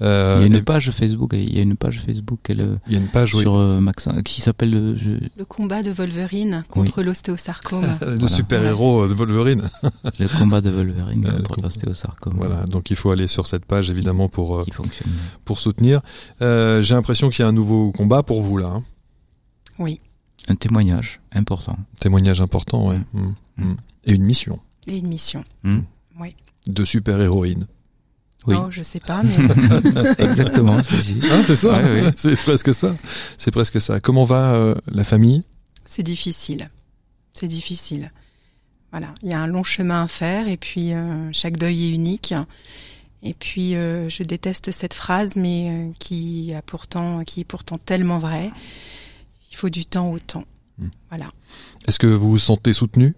[0.00, 2.94] Euh, il y a une page Facebook, il y a une page Facebook il y
[2.94, 4.96] a une page, sur euh, Maxin, qui s'appelle le,
[5.36, 7.84] le combat de Wolverine contre l'ostéosarcome.
[8.20, 9.62] le super héros de Wolverine.
[10.18, 12.34] le combat de Wolverine contre l'ostéosarcome.
[12.36, 14.64] Voilà, donc il faut aller sur cette page évidemment pour euh,
[15.44, 16.00] pour soutenir.
[16.42, 18.68] Euh, J'ai l'impression qu'il y a un nouveau combat pour vous là.
[18.68, 18.82] Hein.
[19.78, 20.00] Oui.
[20.48, 21.76] Un témoignage important.
[22.00, 23.00] Témoignage important, ouais.
[23.12, 23.34] Mm.
[23.58, 23.76] Mm.
[24.04, 24.58] Et une mission.
[24.86, 25.44] Et une mission.
[25.62, 25.80] Mm.
[26.20, 26.28] Oui.
[26.66, 27.66] De super héroïne.
[28.46, 28.54] Oui.
[28.58, 29.34] Oh, je sais pas, mais
[30.24, 30.78] exactement.
[30.78, 31.82] Ah, c'est ça.
[32.16, 32.96] C'est presque ça.
[33.36, 34.00] C'est presque ça.
[34.00, 35.44] Comment va euh, la famille?
[35.84, 36.70] C'est difficile.
[37.34, 38.12] C'est difficile.
[38.90, 41.90] Voilà, il y a un long chemin à faire et puis euh, chaque deuil est
[41.90, 42.32] unique.
[43.22, 48.18] Et puis euh, je déteste cette phrase, mais qui a pourtant, qui est pourtant tellement
[48.18, 48.50] vraie.
[49.50, 50.44] Il faut du temps au temps.
[50.78, 50.88] Hmm.
[51.10, 51.32] Voilà.
[51.86, 53.14] Est-ce que vous vous sentez soutenu?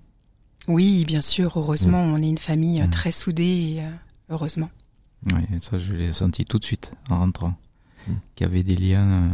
[0.66, 1.52] Oui, bien sûr.
[1.56, 2.14] Heureusement, hmm.
[2.14, 2.90] on est une famille hmm.
[2.90, 3.44] très soudée
[3.78, 3.82] et
[4.28, 4.70] heureusement.
[5.26, 7.54] Oui, ça je l'ai senti tout de suite en rentrant,
[8.08, 8.14] hmm.
[8.34, 9.28] qu'il y avait des liens euh,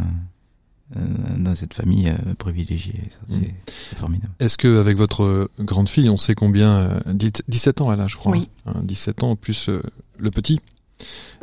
[0.97, 3.01] euh, dans cette famille euh, privilégiée.
[3.11, 3.41] Ça, hmm.
[3.91, 4.32] c'est, formidable.
[4.41, 8.32] Est-ce que avec votre grande fille, on sait combien 17 ans elle a, je crois.
[8.32, 8.49] Oui.
[8.82, 9.70] 17 hein, ans plus
[10.18, 10.61] le petit.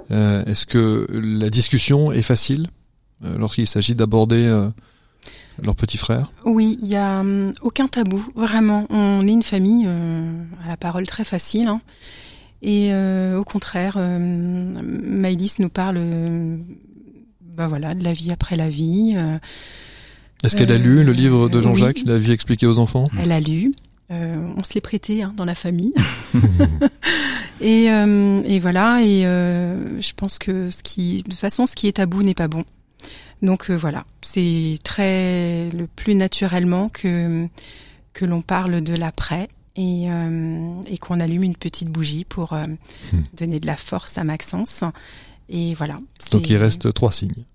[0.10, 2.68] est-ce que la discussion est facile
[3.22, 4.48] lorsqu'il s'agit d'aborder
[5.62, 6.34] leur petit frère?
[6.44, 8.88] Oui, il y a hum, aucun tabou, vraiment.
[8.89, 11.68] On est une famille à la parole très facile.
[11.68, 11.80] Hein.
[12.64, 14.18] Et euh, au contraire, euh,
[14.82, 16.57] Maïlis nous parle euh,
[17.41, 19.16] bah voilà, de la vie après la vie.
[20.43, 23.09] Est-ce qu'elle a lu le livre de Jean-Jacques, La vie expliquée aux enfants?
[23.22, 23.74] Elle a lu.
[24.09, 25.93] on se l'est prêté hein, dans la famille.
[27.61, 31.93] et, et, voilà, et je pense que ce qui, de toute façon, ce qui est
[31.93, 32.64] tabou n'est pas bon.
[33.41, 37.49] Donc voilà, c'est très le plus naturellement que
[38.14, 42.63] que l'on parle de l'après et, euh, et qu'on allume une petite bougie pour euh,
[43.11, 43.21] hmm.
[43.38, 44.84] donner de la force à Maxence.
[45.49, 45.97] Et voilà.
[46.32, 47.45] Donc il reste trois signes.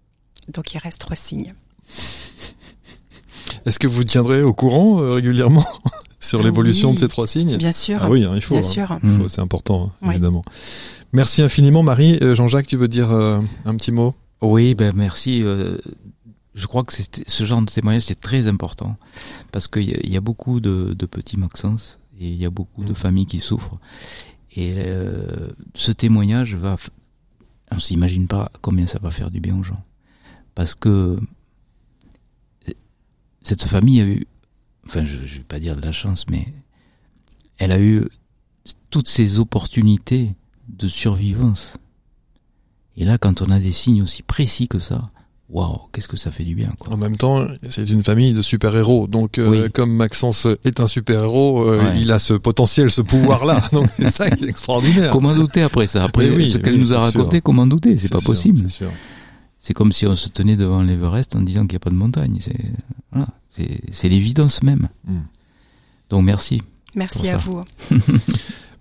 [0.53, 1.55] Donc il reste trois signes.
[3.67, 5.67] Est-ce que vous tiendrez au courant euh, régulièrement
[6.21, 7.57] sur l'évolution de ces trois signes?
[7.57, 7.99] Bien sûr.
[8.01, 8.55] Ah oui, hein, il faut.
[8.55, 8.67] Bien hein.
[8.67, 8.99] sûr.
[9.29, 10.45] C'est important, hein, évidemment.
[11.13, 12.19] Merci infiniment, Marie.
[12.35, 14.15] Jean-Jacques, tu veux dire un petit mot?
[14.41, 15.43] Oui, ben merci
[16.55, 18.97] je crois que ce genre de témoignage c'est très important
[19.53, 22.85] parce qu'il y, y, a beaucoup de, de petits Maxence et il y a beaucoup
[22.85, 23.79] de familles qui souffrent.
[24.53, 26.77] Et euh, ce témoignage va,
[27.71, 29.83] on s'imagine pas combien ça va faire du bien aux gens,
[30.55, 31.19] parce que
[33.43, 34.27] cette famille a eu,
[34.87, 36.47] enfin je, je vais pas dire de la chance, mais
[37.59, 38.07] elle a eu
[38.91, 40.35] toutes ces opportunités
[40.69, 41.75] de survivance.
[42.97, 45.11] Et là, quand on a des signes aussi précis que ça,
[45.51, 46.73] waouh, qu'est-ce que ça fait du bien.
[46.79, 46.93] Quoi.
[46.93, 49.07] En même temps, c'est une famille de super-héros.
[49.07, 53.63] Donc, euh, comme Maxence est un super-héros, euh, il a ce potentiel, ce pouvoir-là.
[53.73, 55.11] donc, c'est ça qui est extraordinaire.
[55.11, 56.05] Comment douter après ça?
[56.05, 57.99] Après oui, ce qu'elle nous a raconté, comment douter?
[57.99, 58.67] C'est pas possible.
[59.61, 61.97] C'est comme si on se tenait devant l'Everest en disant qu'il n'y a pas de
[61.97, 62.39] montagne.
[62.41, 62.57] C'est
[63.11, 63.29] voilà,
[63.91, 64.89] c'est l'évidence même.
[65.07, 65.21] Hmm.
[66.11, 66.63] Donc, merci.
[66.95, 67.63] Merci à vous.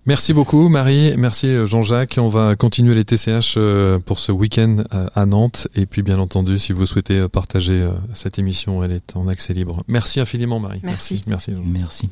[0.07, 2.17] Merci beaucoup Marie, merci euh, Jean-Jacques.
[2.17, 5.67] On va continuer les TCH euh, pour ce week-end euh, à Nantes.
[5.75, 9.83] Et puis bien entendu, si vous souhaitez partager cette émission, elle est en accès libre.
[9.89, 10.79] Merci infiniment Marie.
[10.81, 11.21] Merci.
[11.27, 11.51] Merci.
[11.51, 12.09] Merci.